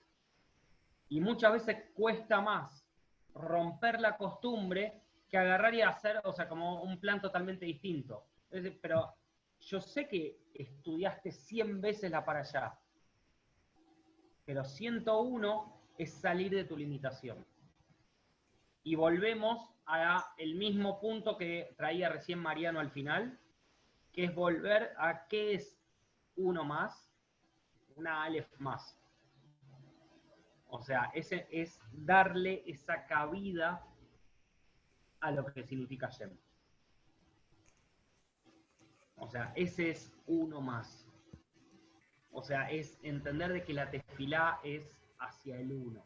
[1.09, 2.85] Y muchas veces cuesta más
[3.33, 8.25] romper la costumbre que agarrar y hacer, o sea, como un plan totalmente distinto.
[8.81, 9.13] pero
[9.59, 12.79] yo sé que estudiaste 100 veces la para allá,
[14.45, 17.45] pero 101 es salir de tu limitación.
[18.83, 23.37] Y volvemos a el mismo punto que traía recién Mariano al final,
[24.13, 25.77] que es volver a qué es
[26.37, 27.11] uno más,
[27.95, 28.97] una Aleph más.
[30.70, 33.86] O sea, ese es darle esa cabida
[35.20, 36.32] a lo que significa Shem.
[39.15, 41.05] O sea, ese es uno más.
[42.32, 46.03] O sea, es entender de que la tefilá es hacia el uno.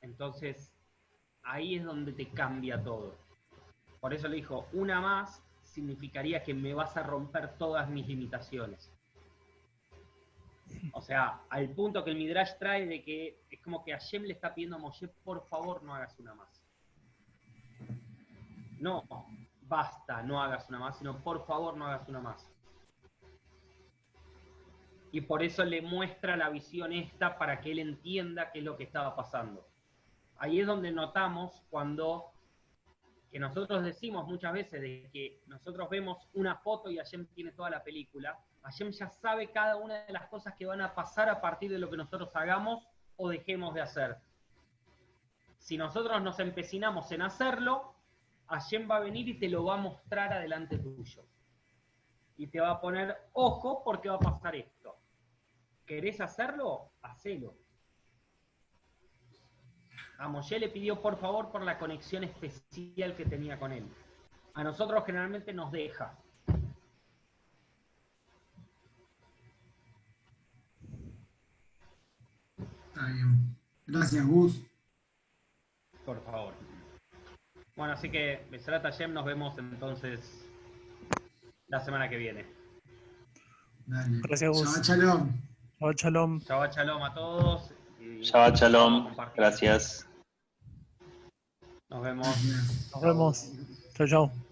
[0.00, 0.72] Entonces,
[1.42, 3.14] ahí es donde te cambia todo.
[4.00, 8.95] Por eso le dijo, una más significaría que me vas a romper todas mis limitaciones.
[10.92, 14.32] O sea, al punto que el Midrash trae de que es como que Hashem le
[14.32, 16.62] está pidiendo a Moshe, por favor no hagas una más.
[18.78, 19.04] No,
[19.62, 22.50] basta, no hagas una más, sino por favor no hagas una más.
[25.12, 28.76] Y por eso le muestra la visión esta para que él entienda qué es lo
[28.76, 29.66] que estaba pasando.
[30.38, 32.32] Ahí es donde notamos cuando
[33.30, 37.70] que nosotros decimos muchas veces de que nosotros vemos una foto y Hashem tiene toda
[37.70, 41.40] la película, Hashem ya sabe cada una de las cosas que van a pasar a
[41.40, 42.84] partir de lo que nosotros hagamos
[43.16, 44.16] o dejemos de hacer.
[45.58, 47.94] Si nosotros nos empecinamos en hacerlo,
[48.48, 51.24] Hashem va a venir y te lo va a mostrar adelante tuyo.
[52.36, 54.96] Y te va a poner, ojo, porque va a pasar esto.
[55.86, 56.90] ¿Querés hacerlo?
[57.02, 57.54] Hacelo.
[60.18, 63.88] A Moshe le pidió por favor por la conexión especial que tenía con él.
[64.54, 66.18] A nosotros generalmente nos deja.
[72.96, 73.54] Está bien.
[73.86, 74.62] Gracias, Gus.
[76.06, 76.54] Por favor.
[77.76, 80.48] Bueno, así que, Besrat Hashem, nos vemos entonces
[81.68, 82.46] la semana que viene.
[83.84, 84.20] Dale.
[84.22, 84.62] Gracias, Gus.
[84.62, 85.32] Shabbat shalom.
[85.78, 86.40] Shabbat shalom.
[86.40, 87.70] Shabbat shalom a todos.
[88.00, 89.14] y Shabbat shalom.
[89.36, 90.08] Gracias.
[91.90, 92.26] Nos vemos.
[92.26, 92.90] Gracias.
[92.94, 93.52] Nos vemos.
[93.94, 94.45] Chao, chao.